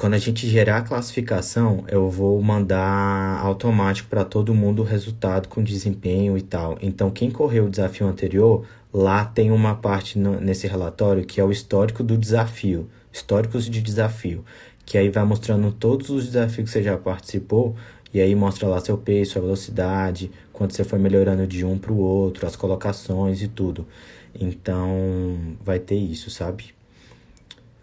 Quando 0.00 0.14
a 0.14 0.18
gente 0.18 0.48
gerar 0.48 0.78
a 0.78 0.80
classificação, 0.80 1.84
eu 1.86 2.08
vou 2.08 2.40
mandar 2.40 3.38
automático 3.38 4.08
para 4.08 4.24
todo 4.24 4.54
mundo 4.54 4.80
o 4.80 4.82
resultado 4.82 5.46
com 5.46 5.62
desempenho 5.62 6.38
e 6.38 6.40
tal. 6.40 6.78
Então, 6.80 7.10
quem 7.10 7.30
correu 7.30 7.66
o 7.66 7.68
desafio 7.68 8.06
anterior, 8.06 8.64
lá 8.90 9.26
tem 9.26 9.50
uma 9.50 9.74
parte 9.74 10.18
no, 10.18 10.40
nesse 10.40 10.66
relatório 10.66 11.26
que 11.26 11.38
é 11.38 11.44
o 11.44 11.52
histórico 11.52 12.02
do 12.02 12.16
desafio, 12.16 12.88
históricos 13.12 13.68
de 13.68 13.82
desafio, 13.82 14.42
que 14.86 14.96
aí 14.96 15.10
vai 15.10 15.22
mostrando 15.22 15.70
todos 15.70 16.08
os 16.08 16.24
desafios 16.24 16.70
que 16.70 16.72
você 16.72 16.82
já 16.82 16.96
participou 16.96 17.76
e 18.14 18.22
aí 18.22 18.34
mostra 18.34 18.66
lá 18.68 18.80
seu 18.80 18.96
peso, 18.96 19.32
sua 19.32 19.42
velocidade, 19.42 20.30
quanto 20.50 20.74
você 20.74 20.82
foi 20.82 20.98
melhorando 20.98 21.46
de 21.46 21.62
um 21.62 21.76
para 21.76 21.92
o 21.92 21.98
outro, 21.98 22.46
as 22.46 22.56
colocações 22.56 23.42
e 23.42 23.48
tudo. 23.48 23.86
Então, 24.34 25.58
vai 25.62 25.78
ter 25.78 25.96
isso, 25.96 26.30
sabe? 26.30 26.72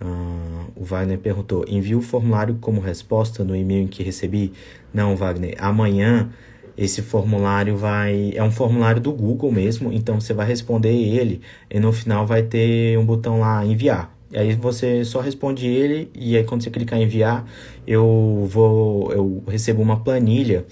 Uh, 0.02 0.37
o 0.76 0.84
Wagner 0.84 1.18
perguntou: 1.18 1.66
envio 1.68 2.00
o 2.00 2.02
formulário 2.02 2.58
como 2.60 2.82
resposta 2.82 3.44
no 3.44 3.56
e-mail 3.56 3.84
em 3.84 3.88
que 3.88 4.04
recebi? 4.04 4.54
Não, 4.94 5.16
Wagner. 5.16 5.56
Amanhã 5.60 6.30
esse 6.78 7.02
formulário 7.02 7.76
vai. 7.76 8.32
É 8.36 8.44
um 8.44 8.52
formulário 8.52 9.02
do 9.02 9.12
Google 9.12 9.52
mesmo, 9.52 9.92
então 9.92 10.20
você 10.22 10.34
vai 10.34 10.46
responder 10.46 10.92
ele 10.94 11.42
e 11.70 11.80
no 11.80 11.92
final 11.92 12.26
vai 12.26 12.44
ter 12.44 12.98
um 13.00 13.06
botão 13.06 13.40
lá 13.40 13.66
enviar. 13.66 14.16
E 14.32 14.38
aí 14.38 14.54
você 14.54 15.04
só 15.06 15.20
responde 15.20 15.66
ele 15.66 16.12
e 16.14 16.38
aí 16.38 16.44
quando 16.44 16.62
você 16.62 16.70
clicar 16.70 17.00
em 17.00 17.04
enviar, 17.04 17.46
eu 17.88 18.48
vou 18.50 19.12
eu 19.12 19.44
recebo 19.48 19.82
uma 19.82 20.02
planilha 20.02 20.66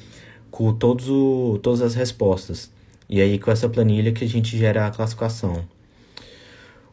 com 0.52 0.74
todos 0.74 1.10
o, 1.10 1.60
todas 1.64 1.82
as 1.82 1.96
respostas. 1.96 2.72
E 3.10 3.22
aí 3.22 3.40
com 3.40 3.52
essa 3.52 3.68
planilha 3.70 4.12
que 4.12 4.24
a 4.24 4.28
gente 4.28 4.58
gera 4.58 4.88
a 4.88 4.92
classificação. 4.92 5.66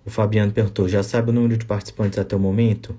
O 0.05 0.11
Fabiano 0.11 0.53
perguntou: 0.53 0.89
já 0.89 1.03
sabe 1.03 1.31
o 1.31 1.33
número 1.33 1.57
de 1.57 1.65
participantes 1.65 2.19
até 2.19 2.35
o 2.37 2.39
momento? 2.39 2.97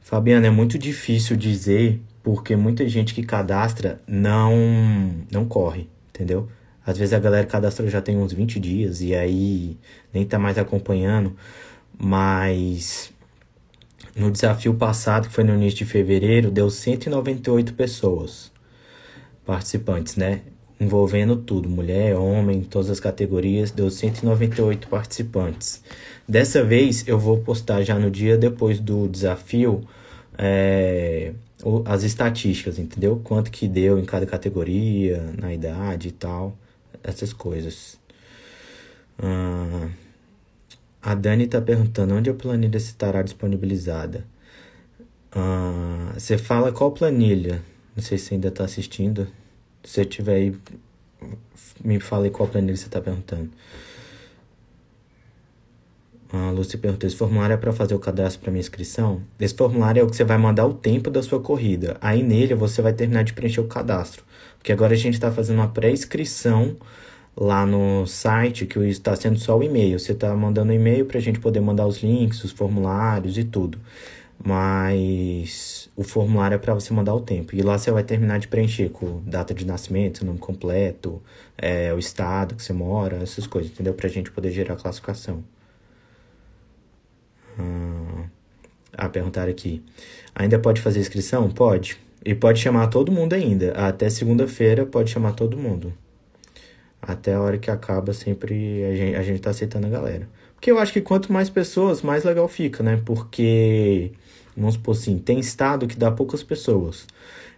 Fabiano, 0.00 0.46
é 0.46 0.50
muito 0.50 0.78
difícil 0.78 1.36
dizer 1.36 2.00
porque 2.22 2.56
muita 2.56 2.88
gente 2.88 3.14
que 3.14 3.22
cadastra 3.22 4.00
não 4.06 4.54
não 5.30 5.46
corre, 5.46 5.88
entendeu? 6.10 6.48
Às 6.84 6.98
vezes 6.98 7.12
a 7.12 7.18
galera 7.18 7.46
cadastra 7.46 7.88
já 7.88 8.00
tem 8.00 8.16
uns 8.16 8.32
20 8.32 8.60
dias 8.60 9.00
e 9.00 9.14
aí 9.14 9.76
nem 10.14 10.24
tá 10.24 10.38
mais 10.38 10.56
acompanhando, 10.56 11.36
mas 11.98 13.12
no 14.14 14.30
desafio 14.30 14.74
passado, 14.74 15.28
que 15.28 15.34
foi 15.34 15.44
no 15.44 15.54
início 15.54 15.78
de 15.78 15.84
fevereiro, 15.84 16.50
deu 16.50 16.70
198 16.70 17.74
pessoas 17.74 18.52
participantes, 19.44 20.16
né? 20.16 20.42
Envolvendo 20.78 21.36
tudo, 21.36 21.68
mulher, 21.70 22.16
homem, 22.16 22.62
todas 22.62 22.90
as 22.90 23.00
categorias, 23.00 23.70
deu 23.70 23.90
198 23.90 24.88
participantes. 24.88 25.82
Dessa 26.28 26.62
vez 26.62 27.06
eu 27.08 27.18
vou 27.18 27.38
postar 27.38 27.82
já 27.82 27.98
no 27.98 28.10
dia 28.10 28.36
depois 28.36 28.78
do 28.78 29.08
desafio 29.08 29.86
é, 30.36 31.32
as 31.84 32.02
estatísticas, 32.02 32.78
entendeu? 32.78 33.20
Quanto 33.24 33.50
que 33.50 33.66
deu 33.66 33.98
em 33.98 34.04
cada 34.04 34.26
categoria, 34.26 35.32
na 35.40 35.52
idade 35.52 36.08
e 36.08 36.12
tal, 36.12 36.56
essas 37.02 37.32
coisas. 37.32 37.98
Ah, 39.18 39.88
a 41.02 41.14
Dani 41.14 41.44
está 41.44 41.60
perguntando 41.60 42.14
onde 42.14 42.28
a 42.28 42.34
planilha 42.34 42.76
estará 42.76 43.22
disponibilizada. 43.22 44.24
Ah, 45.32 46.12
você 46.14 46.36
fala 46.36 46.72
qual 46.72 46.92
planilha? 46.92 47.62
Não 47.94 48.02
sei 48.02 48.18
se 48.18 48.34
ainda 48.34 48.48
está 48.48 48.64
assistindo. 48.64 49.26
Se 49.86 49.92
você 49.92 50.04
tiver 50.04 50.34
aí, 50.34 50.56
me 51.82 52.00
fale 52.00 52.28
qual 52.28 52.48
planilha 52.48 52.76
você 52.76 52.86
está 52.86 53.00
perguntando. 53.00 53.48
A 56.32 56.50
Lúcia 56.50 56.76
perguntou: 56.76 57.06
esse 57.06 57.14
formulário 57.16 57.54
é 57.54 57.56
para 57.56 57.72
fazer 57.72 57.94
o 57.94 58.00
cadastro 58.00 58.42
para 58.42 58.50
minha 58.50 58.60
inscrição? 58.60 59.22
Esse 59.38 59.54
formulário 59.54 60.00
é 60.00 60.02
o 60.02 60.08
que 60.08 60.16
você 60.16 60.24
vai 60.24 60.38
mandar 60.38 60.66
o 60.66 60.74
tempo 60.74 61.08
da 61.08 61.22
sua 61.22 61.40
corrida. 61.40 61.96
Aí 62.00 62.20
nele 62.20 62.52
você 62.56 62.82
vai 62.82 62.92
terminar 62.92 63.22
de 63.22 63.32
preencher 63.32 63.60
o 63.60 63.68
cadastro. 63.68 64.24
Porque 64.58 64.72
agora 64.72 64.92
a 64.92 64.96
gente 64.96 65.14
está 65.14 65.30
fazendo 65.30 65.58
uma 65.58 65.68
pré-inscrição 65.68 66.76
lá 67.36 67.64
no 67.64 68.06
site, 68.08 68.66
que 68.66 68.80
está 68.88 69.14
sendo 69.14 69.38
só 69.38 69.56
o 69.56 69.62
e-mail. 69.62 70.00
Você 70.00 70.12
está 70.12 70.34
mandando 70.34 70.72
e-mail 70.72 71.06
para 71.06 71.18
a 71.18 71.22
gente 71.22 71.38
poder 71.38 71.60
mandar 71.60 71.86
os 71.86 72.02
links, 72.02 72.42
os 72.42 72.50
formulários 72.50 73.38
e 73.38 73.44
tudo. 73.44 73.78
Mas 74.44 75.75
o 75.96 76.04
formulário 76.04 76.54
é 76.54 76.58
para 76.58 76.74
você 76.74 76.92
mandar 76.92 77.14
o 77.14 77.20
tempo. 77.20 77.56
E 77.56 77.62
lá 77.62 77.78
você 77.78 77.90
vai 77.90 78.04
terminar 78.04 78.38
de 78.38 78.48
preencher 78.48 78.90
com 78.90 79.22
data 79.24 79.54
de 79.54 79.64
nascimento, 79.64 80.24
nome 80.24 80.38
completo, 80.38 81.22
é, 81.56 81.92
o 81.94 81.98
estado 81.98 82.54
que 82.54 82.62
você 82.62 82.72
mora, 82.72 83.16
essas 83.22 83.46
coisas, 83.46 83.72
entendeu? 83.72 83.94
Para 83.94 84.06
a 84.06 84.10
gente 84.10 84.30
poder 84.30 84.50
gerar 84.50 84.74
a 84.74 84.76
classificação. 84.76 85.42
Ah, 88.96 89.08
perguntar 89.08 89.48
aqui. 89.48 89.82
Ainda 90.34 90.58
pode 90.58 90.80
fazer 90.80 91.00
inscrição? 91.00 91.50
Pode. 91.50 91.98
E 92.24 92.34
pode 92.34 92.60
chamar 92.60 92.86
todo 92.88 93.12
mundo 93.12 93.34
ainda. 93.34 93.72
Até 93.72 94.08
segunda-feira 94.08 94.86
pode 94.86 95.10
chamar 95.10 95.32
todo 95.32 95.56
mundo. 95.56 95.92
Até 97.00 97.34
a 97.34 97.40
hora 97.40 97.58
que 97.58 97.70
acaba, 97.70 98.12
sempre 98.14 98.84
a 98.84 98.96
gente, 98.96 99.16
a 99.16 99.22
gente 99.22 99.40
tá 99.40 99.50
aceitando 99.50 99.86
a 99.86 99.90
galera. 99.90 100.28
Porque 100.54 100.70
eu 100.70 100.78
acho 100.78 100.92
que 100.92 101.02
quanto 101.02 101.32
mais 101.32 101.50
pessoas, 101.50 102.00
mais 102.02 102.24
legal 102.24 102.48
fica, 102.48 102.82
né? 102.82 103.00
Porque, 103.04 104.12
vamos 104.56 104.74
supor 104.74 104.96
assim, 104.96 105.18
tem 105.18 105.38
estado 105.38 105.86
que 105.86 105.96
dá 105.96 106.10
poucas 106.10 106.42
pessoas. 106.42 107.06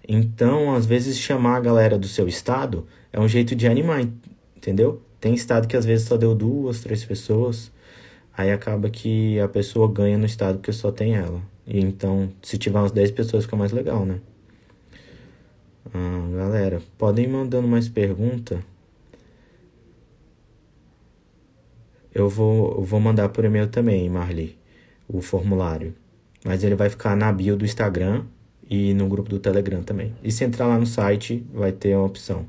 Então, 0.06 0.74
às 0.74 0.86
vezes, 0.86 1.18
chamar 1.18 1.56
a 1.56 1.60
galera 1.60 1.98
do 1.98 2.08
seu 2.08 2.26
estado 2.26 2.86
é 3.12 3.20
um 3.20 3.28
jeito 3.28 3.54
de 3.54 3.66
animar, 3.66 4.06
entendeu? 4.56 5.02
Tem 5.20 5.34
estado 5.34 5.68
que 5.68 5.76
às 5.76 5.84
vezes 5.84 6.06
só 6.08 6.16
deu 6.16 6.34
duas, 6.34 6.80
três 6.80 7.04
pessoas. 7.04 7.70
Aí 8.36 8.52
acaba 8.52 8.88
que 8.88 9.38
a 9.40 9.48
pessoa 9.48 9.90
ganha 9.92 10.16
no 10.16 10.26
estado 10.26 10.58
porque 10.58 10.72
só 10.72 10.92
tem 10.92 11.14
ela. 11.14 11.42
E 11.66 11.80
então, 11.80 12.32
se 12.42 12.56
tiver 12.56 12.78
umas 12.78 12.92
10 12.92 13.10
pessoas, 13.10 13.44
fica 13.44 13.56
mais 13.56 13.72
legal, 13.72 14.06
né? 14.06 14.20
Ah, 15.92 16.28
galera, 16.36 16.80
podem 16.96 17.24
ir 17.26 17.28
mandando 17.28 17.66
mais 17.68 17.88
pergunta. 17.88 18.64
Eu 22.14 22.28
vou, 22.28 22.76
eu 22.78 22.82
vou 22.84 23.00
mandar 23.00 23.28
por 23.28 23.44
e-mail 23.44 23.68
também, 23.68 24.08
Marli, 24.08 24.58
o 25.08 25.20
formulário. 25.20 25.94
Mas 26.44 26.64
ele 26.64 26.74
vai 26.74 26.88
ficar 26.88 27.16
na 27.16 27.32
bio 27.32 27.56
do 27.56 27.64
Instagram 27.64 28.24
e 28.68 28.94
no 28.94 29.08
grupo 29.08 29.28
do 29.28 29.38
Telegram 29.38 29.82
também. 29.82 30.14
E 30.22 30.30
se 30.30 30.44
entrar 30.44 30.66
lá 30.66 30.78
no 30.78 30.86
site, 30.86 31.44
vai 31.52 31.72
ter 31.72 31.96
uma 31.96 32.06
opção. 32.06 32.46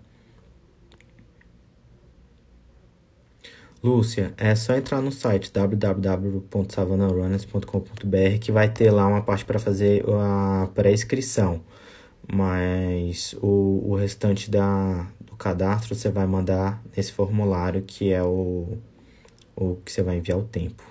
Lúcia, 3.81 4.33
é 4.37 4.53
só 4.55 4.75
entrar 4.75 5.01
no 5.01 5.09
site 5.09 5.53
www.savanarunners.com.br 5.53 8.39
que 8.41 8.51
vai 8.51 8.69
ter 8.69 8.91
lá 8.91 9.07
uma 9.07 9.21
parte 9.21 9.45
para 9.45 9.57
fazer 9.57 10.03
a 10.09 10.67
pré-inscrição. 10.75 11.61
Mas 12.31 13.33
o, 13.41 13.89
o 13.89 13.95
restante 13.95 14.51
da, 14.51 15.07
do 15.21 15.35
cadastro 15.37 15.95
você 15.95 16.09
vai 16.09 16.27
mandar 16.27 16.83
nesse 16.95 17.11
formulário 17.13 17.81
que 17.81 18.11
é 18.11 18.21
o, 18.21 18.77
o 19.55 19.77
que 19.77 19.91
você 19.91 20.03
vai 20.03 20.17
enviar 20.17 20.37
o 20.37 20.43
tempo. 20.43 20.83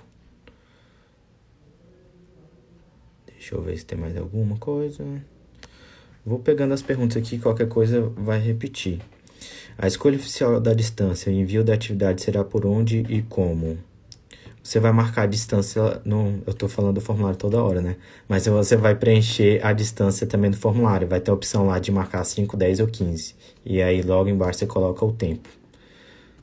Deixa 3.39 3.55
eu 3.55 3.61
ver 3.61 3.77
se 3.77 3.85
tem 3.85 3.97
mais 3.97 4.17
alguma 4.17 4.57
coisa. 4.57 5.01
Vou 6.25 6.39
pegando 6.39 6.73
as 6.73 6.81
perguntas 6.81 7.15
aqui, 7.15 7.39
qualquer 7.39 7.69
coisa 7.69 8.01
vai 8.17 8.37
repetir. 8.37 8.99
A 9.77 9.87
escolha 9.87 10.17
oficial 10.17 10.59
da 10.59 10.73
distância, 10.73 11.31
o 11.31 11.33
envio 11.33 11.63
da 11.63 11.73
atividade 11.73 12.21
será 12.21 12.43
por 12.43 12.65
onde 12.65 12.97
e 13.07 13.21
como. 13.21 13.77
Você 14.61 14.77
vai 14.77 14.91
marcar 14.91 15.21
a 15.21 15.25
distância 15.25 16.01
no. 16.03 16.43
Eu 16.45 16.51
estou 16.51 16.67
falando 16.67 16.95
do 16.95 17.01
formulário 17.01 17.39
toda 17.39 17.63
hora, 17.63 17.81
né? 17.81 17.95
Mas 18.27 18.45
você 18.45 18.75
vai 18.75 18.93
preencher 18.93 19.65
a 19.65 19.71
distância 19.71 20.27
também 20.27 20.51
do 20.51 20.57
formulário. 20.57 21.07
Vai 21.07 21.21
ter 21.21 21.31
a 21.31 21.33
opção 21.33 21.65
lá 21.65 21.79
de 21.79 21.93
marcar 21.93 22.25
5, 22.25 22.57
10 22.57 22.81
ou 22.81 22.87
15. 22.87 23.35
E 23.65 23.81
aí 23.81 24.01
logo 24.01 24.29
embaixo 24.29 24.59
você 24.59 24.67
coloca 24.67 25.05
o 25.05 25.13
tempo. 25.13 25.47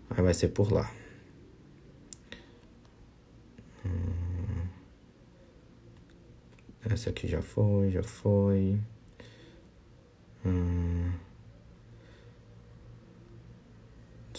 Aí 0.08 0.24
vai 0.24 0.32
ser 0.32 0.48
por 0.48 0.72
lá. 0.72 0.90
Essa 6.90 7.10
aqui 7.10 7.26
já 7.26 7.42
foi, 7.42 7.90
já 7.90 8.02
foi. 8.02 8.78
Hum. 10.44 11.12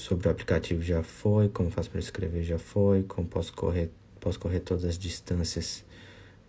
sobre 0.07 0.27
o 0.27 0.31
aplicativo 0.31 0.81
já 0.81 1.03
foi, 1.03 1.49
como 1.49 1.69
faço 1.69 1.89
para 1.89 1.99
escrever 1.99 2.43
já 2.43 2.57
foi, 2.57 3.03
como 3.03 3.27
posso 3.27 3.51
correr, 3.53 3.89
posso 4.21 4.39
correr 4.39 4.61
todas 4.61 4.85
as 4.85 4.97
distâncias 4.97 5.83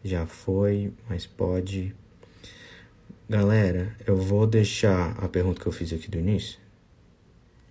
Já 0.04 0.26
foi, 0.26 0.92
mas 1.08 1.26
pode. 1.26 1.94
Galera, 3.28 3.96
eu 4.06 4.16
vou 4.16 4.46
deixar 4.46 5.16
a 5.18 5.28
pergunta 5.28 5.60
que 5.60 5.66
eu 5.66 5.72
fiz 5.72 5.92
aqui 5.92 6.08
do 6.08 6.18
início. 6.18 6.58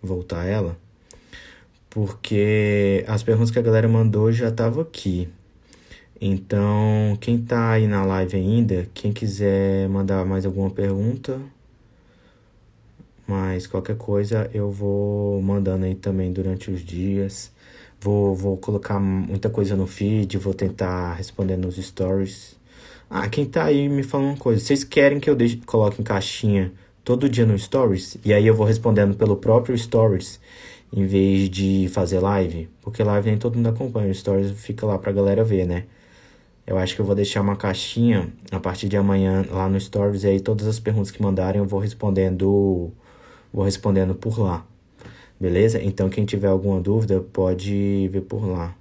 Voltar 0.04 0.46
ela. 0.46 0.78
Porque 1.90 3.06
as 3.08 3.24
perguntas 3.24 3.50
que 3.50 3.60
a 3.60 3.62
galera 3.62 3.88
mandou 3.88 4.32
já 4.32 4.50
estavam 4.50 4.84
aqui. 4.84 5.30
Então, 6.20 7.18
quem 7.22 7.38
tá 7.42 7.72
aí 7.72 7.88
na 7.88 8.04
live 8.04 8.36
ainda, 8.38 8.88
quem 8.94 9.14
quiser 9.14 9.88
mandar 9.90 10.26
mais 10.26 10.46
alguma 10.46 10.70
pergunta, 10.70 11.40
mas 13.28 13.68
qualquer 13.68 13.98
coisa 13.98 14.50
eu 14.54 14.72
vou 14.72 15.42
mandando 15.42 15.86
aí 15.86 15.94
também 15.96 16.32
durante 16.32 16.72
os 16.72 16.82
dias. 16.84 17.52
Vou, 18.00 18.36
vou 18.36 18.58
colocar 18.58 19.00
muita 19.00 19.50
coisa 19.50 19.76
no 19.76 19.86
feed, 19.88 20.38
vou 20.38 20.54
tentar 20.54 21.14
responder 21.14 21.58
nos 21.58 21.76
stories. 21.78 22.56
Ah, 23.10 23.28
quem 23.30 23.46
tá 23.46 23.66
aí 23.66 23.90
me 23.90 24.04
fala 24.04 24.26
uma 24.26 24.38
coisa. 24.38 24.62
Vocês 24.64 24.84
querem 24.84 25.20
que 25.20 25.30
eu 25.30 25.36
deixe, 25.36 25.58
coloque 25.66 26.02
em 26.02 26.04
caixinha 26.04 26.72
todo 27.04 27.30
dia 27.30 27.46
no 27.46 27.58
stories? 27.58 28.18
E 28.26 28.34
aí 28.34 28.48
eu 28.48 28.56
vou 28.56 28.66
respondendo 28.66 29.16
pelo 29.16 29.36
próprio 29.38 29.78
stories 29.78 30.40
em 30.94 31.06
vez 31.06 31.50
de 31.50 31.90
fazer 31.92 32.20
live? 32.20 32.70
Porque 32.82 33.04
live 33.04 33.30
nem 33.30 33.38
todo 33.40 33.56
mundo 33.56 33.70
acompanha. 33.70 34.12
O 34.12 34.16
stories 34.16 34.52
fica 34.60 34.86
lá 34.86 34.98
pra 34.98 35.12
galera 35.12 35.44
ver, 35.44 35.66
né? 35.68 35.86
Eu 36.68 36.78
acho 36.78 36.96
que 36.96 37.02
eu 37.02 37.06
vou 37.06 37.16
deixar 37.16 37.42
uma 37.42 37.56
caixinha 37.56 38.32
a 38.52 38.60
partir 38.60 38.90
de 38.90 38.98
amanhã 38.98 39.46
lá 39.50 39.70
no 39.70 39.80
stories 39.80 40.24
e 40.24 40.28
aí 40.28 40.40
todas 40.42 40.68
as 40.68 40.80
perguntas 40.80 41.10
que 41.12 41.22
mandarem 41.22 41.60
eu 41.62 41.66
vou 41.66 41.80
respondendo 41.80 42.92
vou 43.54 43.64
respondendo 43.64 44.14
por 44.16 44.40
lá. 44.40 44.68
Beleza? 45.40 45.82
Então 45.82 46.10
quem 46.10 46.26
tiver 46.26 46.48
alguma 46.48 46.82
dúvida 46.82 47.22
pode 47.22 48.10
ver 48.10 48.22
por 48.22 48.46
lá. 48.46 48.76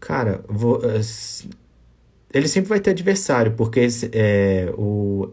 Cara, 0.00 0.44
vou, 0.48 0.80
eh, 0.84 1.00
ele 2.32 2.48
sempre 2.48 2.68
vai 2.68 2.80
ter 2.80 2.90
adversário, 2.90 3.52
porque 3.56 3.88
é, 4.12 4.72
o 4.76 5.30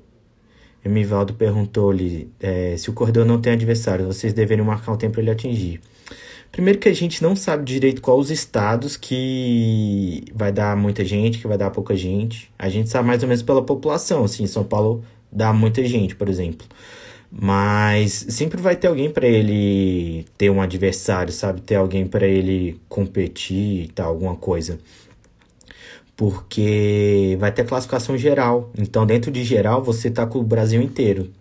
Emivaldo 0.83 1.33
perguntou-lhe 1.33 2.29
é, 2.39 2.75
se 2.77 2.89
o 2.89 2.93
corredor 2.93 3.25
não 3.25 3.39
tem 3.39 3.53
adversário, 3.53 4.05
vocês 4.05 4.33
deveriam 4.33 4.65
marcar 4.65 4.91
um 4.91 4.97
tempo 4.97 5.13
para 5.13 5.21
ele 5.21 5.31
atingir. 5.31 5.79
Primeiro 6.51 6.77
que 6.77 6.87
a 6.87 6.93
gente 6.93 7.23
não 7.23 7.35
sabe 7.35 7.63
direito 7.63 8.01
quais 8.01 8.19
os 8.19 8.29
estados 8.29 8.95
que 8.95 10.23
vai 10.35 10.51
dar 10.51 10.77
muita 10.77 11.03
gente, 11.03 11.39
que 11.39 11.47
vai 11.47 11.57
dar 11.57 11.71
pouca 11.71 11.95
gente. 11.95 12.51
A 12.59 12.69
gente 12.69 12.89
sabe 12.89 13.07
mais 13.07 13.23
ou 13.23 13.27
menos 13.27 13.41
pela 13.41 13.63
população, 13.63 14.23
assim, 14.23 14.45
São 14.45 14.63
Paulo 14.63 15.03
dá 15.31 15.51
muita 15.51 15.83
gente, 15.83 16.15
por 16.15 16.29
exemplo. 16.29 16.67
Mas 17.31 18.27
sempre 18.29 18.61
vai 18.61 18.75
ter 18.75 18.85
alguém 18.87 19.09
para 19.09 19.25
ele 19.27 20.27
ter 20.37 20.51
um 20.51 20.61
adversário, 20.61 21.33
sabe? 21.33 21.61
Ter 21.61 21.75
alguém 21.75 22.05
para 22.05 22.27
ele 22.27 22.79
competir 22.87 23.85
e 23.85 23.87
tal, 23.87 24.09
alguma 24.09 24.35
coisa. 24.35 24.77
Porque 26.15 27.35
vai 27.39 27.51
ter 27.51 27.65
classificação 27.65 28.17
geral. 28.17 28.71
Então, 28.77 29.05
dentro 29.05 29.31
de 29.31 29.43
geral, 29.43 29.83
você 29.83 30.09
tá 30.11 30.25
com 30.25 30.39
o 30.39 30.43
Brasil 30.43 30.81
inteiro. 30.81 31.31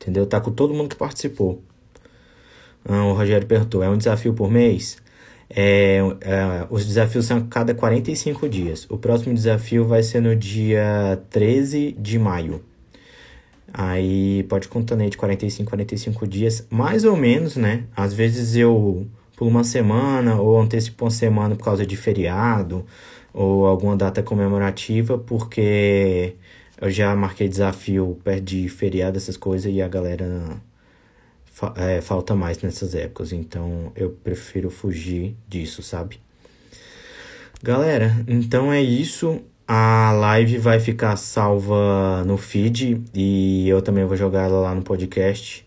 Entendeu? 0.00 0.24
Tá 0.26 0.40
com 0.40 0.50
todo 0.50 0.72
mundo 0.72 0.88
que 0.88 0.96
participou. 0.96 1.62
Ah, 2.84 3.04
o 3.04 3.12
Rogério 3.12 3.46
perguntou: 3.46 3.82
é 3.82 3.88
um 3.88 3.98
desafio 3.98 4.32
por 4.32 4.50
mês? 4.50 4.98
É, 5.48 5.98
é, 6.20 6.66
os 6.70 6.86
desafios 6.86 7.26
são 7.26 7.38
a 7.38 7.42
cada 7.42 7.74
45 7.74 8.48
dias. 8.48 8.86
O 8.88 8.96
próximo 8.96 9.34
desafio 9.34 9.84
vai 9.84 10.02
ser 10.02 10.20
no 10.20 10.34
dia 10.36 11.20
13 11.28 11.96
de 11.98 12.18
maio. 12.18 12.62
Aí 13.72 14.44
pode 14.44 14.68
contando 14.68 15.02
aí 15.02 15.10
de 15.10 15.16
45, 15.16 15.68
45 15.68 16.26
dias, 16.26 16.66
mais 16.70 17.04
ou 17.04 17.16
menos, 17.16 17.56
né? 17.56 17.84
Às 17.96 18.12
vezes 18.12 18.56
eu 18.56 19.06
pulo 19.36 19.50
uma 19.50 19.64
semana 19.64 20.40
ou 20.40 20.60
antecipo 20.60 21.04
uma 21.04 21.10
semana 21.10 21.54
por 21.56 21.64
causa 21.64 21.86
de 21.86 21.96
feriado 21.96 22.84
ou 23.32 23.66
alguma 23.66 23.96
data 23.96 24.22
comemorativa, 24.22 25.18
porque 25.18 26.34
eu 26.80 26.90
já 26.90 27.14
marquei 27.14 27.48
desafio 27.48 28.18
perto 28.24 28.42
de 28.42 28.68
feriado, 28.68 29.16
essas 29.16 29.36
coisas, 29.36 29.72
e 29.72 29.82
a 29.82 29.88
galera 29.88 30.60
fa 31.44 31.74
é, 31.76 32.00
falta 32.00 32.34
mais 32.34 32.60
nessas 32.62 32.94
épocas. 32.94 33.32
Então 33.32 33.92
eu 33.94 34.10
prefiro 34.10 34.70
fugir 34.70 35.36
disso, 35.48 35.82
sabe? 35.82 36.20
Galera, 37.62 38.24
então 38.26 38.72
é 38.72 38.80
isso. 38.80 39.42
A 39.68 40.10
live 40.12 40.58
vai 40.58 40.80
ficar 40.80 41.16
salva 41.16 42.24
no 42.26 42.36
feed 42.36 43.02
e 43.14 43.68
eu 43.68 43.80
também 43.82 44.04
vou 44.04 44.16
jogar 44.16 44.44
ela 44.44 44.60
lá 44.60 44.74
no 44.74 44.82
podcast. 44.82 45.64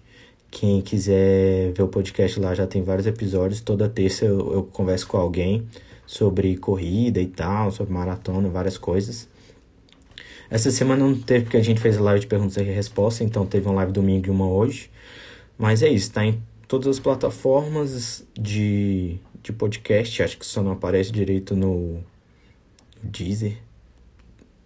Quem 0.52 0.82
quiser 0.82 1.71
ver 1.71 1.84
o 1.84 1.88
podcast 1.88 2.39
lá 2.39 2.54
já 2.54 2.67
tem 2.67 2.84
vários 2.84 3.08
episódios. 3.08 3.62
Toda 3.62 3.88
terça 3.88 4.26
eu, 4.26 4.54
eu 4.54 4.63
converso 4.63 5.08
com 5.08 5.17
alguém 5.17 5.65
sobre 6.05 6.57
corrida 6.57 7.19
e 7.21 7.27
tal, 7.27 7.71
sobre 7.71 7.93
maratona, 7.93 8.49
várias 8.49 8.77
coisas. 8.77 9.27
Essa 10.49 10.69
semana 10.69 11.03
não 11.03 11.19
teve 11.19 11.45
porque 11.45 11.57
a 11.57 11.63
gente 11.63 11.81
fez 11.81 11.97
a 11.97 12.01
live 12.01 12.21
de 12.21 12.27
perguntas 12.27 12.57
e 12.57 12.61
respostas, 12.61 13.25
então 13.25 13.45
teve 13.45 13.65
uma 13.67 13.75
live 13.75 13.91
domingo 13.91 14.27
e 14.27 14.29
uma 14.29 14.47
hoje. 14.47 14.91
Mas 15.57 15.81
é 15.81 15.89
isso, 15.89 16.11
tá 16.11 16.25
em 16.25 16.41
todas 16.67 16.87
as 16.87 16.99
plataformas 16.99 18.25
de, 18.33 19.17
de 19.41 19.53
podcast. 19.53 20.21
Acho 20.21 20.37
que 20.37 20.45
só 20.45 20.61
não 20.61 20.71
aparece 20.71 21.11
direito 21.11 21.55
no 21.55 22.03
Deezer. 23.01 23.57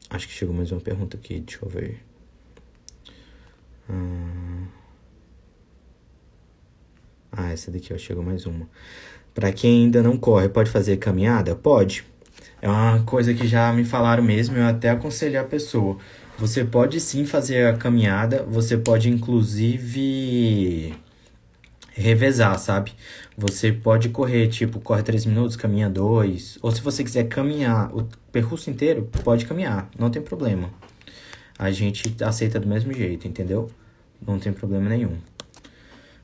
Acho 0.10 0.28
que 0.28 0.34
chegou 0.34 0.56
mais 0.56 0.72
uma 0.72 0.82
pergunta 0.82 1.18
aqui, 1.18 1.40
deixa 1.40 1.60
eu 1.64 1.70
ver. 1.70 2.04
Ah, 3.90 4.68
ah 7.32 7.52
essa 7.52 7.72
daqui, 7.72 7.94
ó, 7.94 7.98
chegou 7.98 8.24
mais 8.24 8.46
uma. 8.46 8.70
Para 9.38 9.52
quem 9.52 9.84
ainda 9.84 10.02
não 10.02 10.18
corre, 10.18 10.50
pode 10.50 10.68
fazer 10.72 10.98
caminhada? 10.98 11.56
Pode. 11.56 12.04
É 12.60 12.68
uma 12.68 13.04
coisa 13.04 13.36
que 13.36 13.48
já 13.48 13.72
me 13.72 13.86
falaram 13.86 14.24
mesmo, 14.24 14.58
eu 14.58 14.66
até 14.66 14.90
aconselho 14.90 15.40
a 15.40 15.44
pessoa. 15.44 15.96
Você 16.40 16.66
pode 16.66 17.00
sim 17.00 17.24
fazer 17.24 17.68
a 17.68 17.78
caminhada, 17.78 18.44
você 18.50 18.76
pode 18.76 19.12
inclusive 19.12 20.92
revezar, 21.94 22.58
sabe? 22.58 22.94
Você 23.38 23.72
pode 23.72 24.10
correr, 24.10 24.48
tipo, 24.48 24.80
corre 24.80 25.04
3 25.04 25.28
minutos, 25.28 25.56
caminha 25.56 25.88
2. 25.88 26.58
Ou 26.64 26.72
se 26.72 26.82
você 26.82 27.04
quiser 27.04 27.26
caminhar 27.26 27.96
o 27.96 28.10
percurso 28.32 28.72
inteiro, 28.72 29.08
pode 29.24 29.46
caminhar, 29.46 29.88
não 30.00 30.10
tem 30.10 30.20
problema. 30.20 30.72
A 31.60 31.70
gente 31.70 32.16
aceita 32.24 32.60
do 32.60 32.68
mesmo 32.68 32.92
jeito, 32.92 33.28
entendeu? 33.28 33.70
Não 34.20 34.40
tem 34.40 34.52
problema 34.52 34.90
nenhum. 34.90 35.16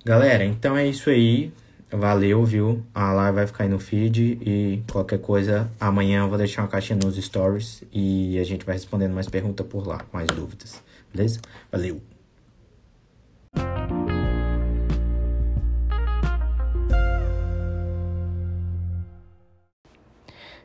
Galera, 0.04 0.44
então 0.44 0.76
é 0.76 0.88
isso 0.88 1.12
aí. 1.12 1.54
Valeu, 1.96 2.44
viu? 2.44 2.84
A 2.92 3.14
live 3.14 3.36
vai 3.36 3.46
ficar 3.46 3.66
aí 3.66 3.70
no 3.70 3.78
feed 3.78 4.40
e 4.42 4.84
qualquer 4.92 5.20
coisa, 5.20 5.70
amanhã 5.80 6.24
eu 6.24 6.28
vou 6.28 6.40
deixar 6.40 6.64
uma 6.64 6.68
caixinha 6.68 6.98
nos 6.98 7.24
stories 7.24 7.84
e 7.94 8.40
a 8.40 8.44
gente 8.44 8.66
vai 8.66 8.74
respondendo 8.74 9.14
mais 9.14 9.30
perguntas 9.30 9.64
por 9.68 9.88
lá, 9.88 10.04
mais 10.12 10.26
dúvidas. 10.26 10.82
Beleza? 11.14 11.40
Valeu! 11.72 12.02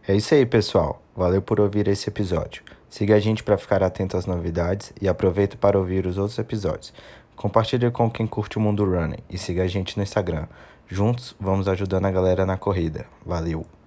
É 0.06 0.16
isso 0.16 0.34
aí, 0.34 0.46
pessoal. 0.46 1.02
Valeu 1.14 1.42
por 1.42 1.60
ouvir 1.60 1.88
esse 1.88 2.08
episódio. 2.08 2.62
Siga 2.88 3.16
a 3.16 3.20
gente 3.20 3.44
para 3.44 3.58
ficar 3.58 3.82
atento 3.82 4.16
às 4.16 4.24
novidades 4.24 4.94
e 4.98 5.06
aproveite 5.06 5.58
para 5.58 5.78
ouvir 5.78 6.06
os 6.06 6.16
outros 6.16 6.38
episódios. 6.38 6.94
Compartilhe 7.36 7.90
com 7.90 8.10
quem 8.10 8.26
curte 8.26 8.56
o 8.56 8.60
mundo 8.60 8.82
running 8.82 9.22
e 9.28 9.36
siga 9.36 9.64
a 9.64 9.66
gente 9.66 9.98
no 9.98 10.02
Instagram. 10.02 10.46
Juntos, 10.90 11.36
vamos 11.38 11.68
ajudando 11.68 12.06
a 12.06 12.10
galera 12.10 12.46
na 12.46 12.56
corrida. 12.56 13.06
Valeu! 13.24 13.77